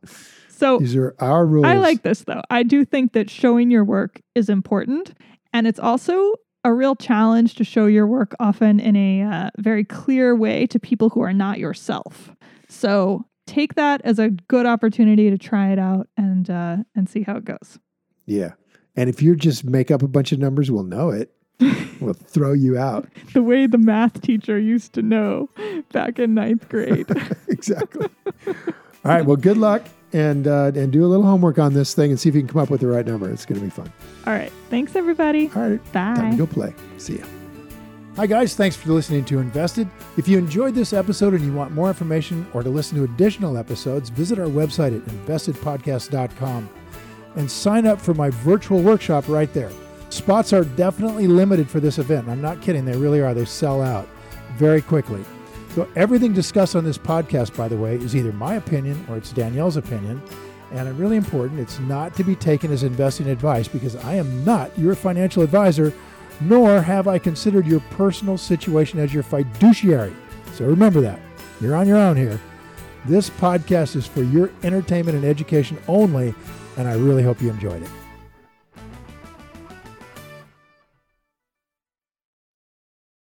So 0.50 0.80
These 0.80 0.96
are 0.96 1.16
our 1.20 1.46
rules. 1.46 1.66
I 1.66 1.76
like 1.78 2.02
this 2.02 2.22
though. 2.24 2.42
I 2.50 2.64
do 2.64 2.84
think 2.84 3.14
that 3.14 3.30
showing 3.30 3.70
your 3.70 3.84
work 3.84 4.22
is 4.34 4.50
important, 4.50 5.14
and 5.54 5.68
it's 5.68 5.80
also 5.80 6.34
a 6.68 6.74
real 6.74 6.96
challenge 6.98 7.56
to 7.56 7.64
show 7.64 7.86
your 7.86 8.06
work 8.06 8.36
often 8.42 8.78
in 8.82 8.98
a 8.98 9.22
uh, 9.22 9.50
very 9.58 9.86
clear 9.86 10.36
way 10.36 10.68
to 10.68 10.78
people 10.78 11.10
who 11.10 11.22
are 11.22 11.32
not 11.32 11.60
yourself. 11.60 12.32
So 12.68 13.26
take 13.46 13.76
that 13.76 14.02
as 14.04 14.20
a 14.20 14.30
good 14.30 14.66
opportunity 14.66 15.30
to 15.30 15.38
try 15.38 15.72
it 15.72 15.80
out 15.80 16.10
and 16.18 16.50
uh, 16.50 16.78
and 16.94 17.10
see 17.10 17.24
how 17.24 17.38
it 17.38 17.46
goes. 17.46 17.80
Yeah. 18.26 18.52
And 18.98 19.10
if 19.10 19.22
you 19.22 19.38
just 19.38 19.64
make 19.64 19.92
up 19.92 20.04
a 20.04 20.10
bunch 20.10 20.34
of 20.34 20.40
numbers, 20.40 20.70
we'll 20.70 20.84
know 20.84 21.10
it. 21.10 21.32
we'll 22.02 22.14
throw 22.14 22.52
you 22.52 22.78
out. 22.78 23.08
The 23.34 23.44
way 23.44 23.68
the 23.68 23.78
math 23.78 24.22
teacher 24.22 24.60
used 24.60 24.94
to 24.94 25.02
know 25.02 25.50
back 25.94 26.20
in 26.20 26.34
ninth 26.34 26.68
grade. 26.68 27.06
exactly. 27.48 28.08
All 28.48 28.54
right. 29.06 29.26
Well, 29.26 29.38
good 29.38 29.58
luck 29.58 29.84
and 30.18 30.48
uh, 30.48 30.72
and 30.74 30.92
do 30.92 31.06
a 31.06 31.08
little 31.08 31.26
homework 31.26 31.60
on 31.60 31.74
this 31.74 31.94
thing 31.94 32.10
and 32.10 32.20
see 32.20 32.28
if 32.28 32.36
you 32.36 32.42
can 32.42 32.48
come 32.48 32.62
up 32.62 32.70
with 32.70 32.82
the 32.82 32.88
right 32.88 33.06
number. 33.06 33.30
It's 33.30 33.46
going 33.46 33.60
to 33.60 33.64
be 33.66 33.70
fun. 33.70 33.92
All 34.26 34.34
right. 34.34 34.52
Thanks, 34.70 34.96
everybody. 34.96 35.52
All 35.56 35.70
right. 35.70 35.94
Bye. 35.94 36.16
Time 36.16 36.32
to 36.32 36.38
go 36.38 36.48
play. 36.48 36.74
See 36.98 37.20
ya. 37.20 37.26
Hi, 38.16 38.26
guys. 38.26 38.56
Thanks 38.56 38.76
for 38.76 38.92
listening 38.92 39.26
to 39.26 39.38
Invested. 39.38 39.88
If 40.18 40.28
you 40.28 40.40
enjoyed 40.40 40.74
this 40.74 40.92
episode 40.92 41.36
and 41.36 41.46
you 41.46 41.54
want 41.54 41.72
more 41.72 41.88
information 41.88 42.48
or 42.52 42.64
to 42.64 42.70
listen 42.70 42.98
to 42.98 43.04
additional 43.04 43.58
episodes, 43.58 44.10
visit 44.10 44.40
our 44.40 44.48
website 44.48 44.98
at 44.98 45.06
investedpodcast.com 45.06 46.70
and 47.36 47.52
sign 47.52 47.86
up 47.86 48.02
for 48.02 48.16
my 48.16 48.32
virtual 48.32 48.82
workshop 48.82 49.26
right 49.28 49.54
there. 49.54 49.70
Spots 50.10 50.52
are 50.52 50.64
definitely 50.64 51.28
limited 51.28 51.70
for 51.70 51.80
this 51.80 52.00
event. 52.00 52.28
I'm 52.28 52.42
not 52.42 52.60
kidding. 52.60 52.86
They 52.86 52.98
really 52.98 53.22
are. 53.22 53.36
They 53.36 53.46
sell 53.46 53.84
out 53.84 54.10
very 54.56 54.82
quickly. 54.82 55.24
So, 55.78 55.88
everything 55.96 56.34
discussed 56.34 56.76
on 56.76 56.84
this 56.84 56.98
podcast, 56.98 57.56
by 57.56 57.68
the 57.68 57.78
way, 57.78 57.98
is 57.98 58.16
either 58.16 58.32
my 58.32 58.56
opinion 58.56 59.06
or 59.08 59.16
it's 59.16 59.32
Danielle's 59.32 59.78
opinion. 59.78 60.20
And 60.72 60.98
really 60.98 61.18
important, 61.18 61.60
it's 61.60 61.78
not 61.82 62.16
to 62.16 62.24
be 62.24 62.36
taken 62.36 62.72
as 62.72 62.82
investing 62.82 63.28
advice 63.28 63.68
because 63.68 63.96
I 63.98 64.16
am 64.16 64.44
not 64.44 64.76
your 64.76 64.96
financial 64.96 65.44
advisor, 65.44 65.94
nor 66.42 66.82
have 66.82 67.08
I 67.08 67.20
considered 67.20 67.68
your 67.68 67.82
personal 67.92 68.40
situation 68.40 68.98
as 68.98 69.14
your 69.14 69.22
fiduciary. 69.22 70.16
So 70.54 70.66
remember 70.66 71.00
that. 71.02 71.20
You're 71.62 71.76
on 71.76 71.88
your 71.88 71.98
own 71.98 72.18
here. 72.18 72.42
This 73.06 73.30
podcast 73.30 73.96
is 73.96 74.08
for 74.08 74.24
your 74.24 74.50
entertainment 74.64 75.16
and 75.16 75.26
education 75.26 75.78
only, 75.88 76.34
and 76.78 76.88
I 76.88 76.96
really 76.96 77.22
hope 77.22 77.40
you 77.40 77.52
enjoyed 77.52 77.84
it. 77.84 77.90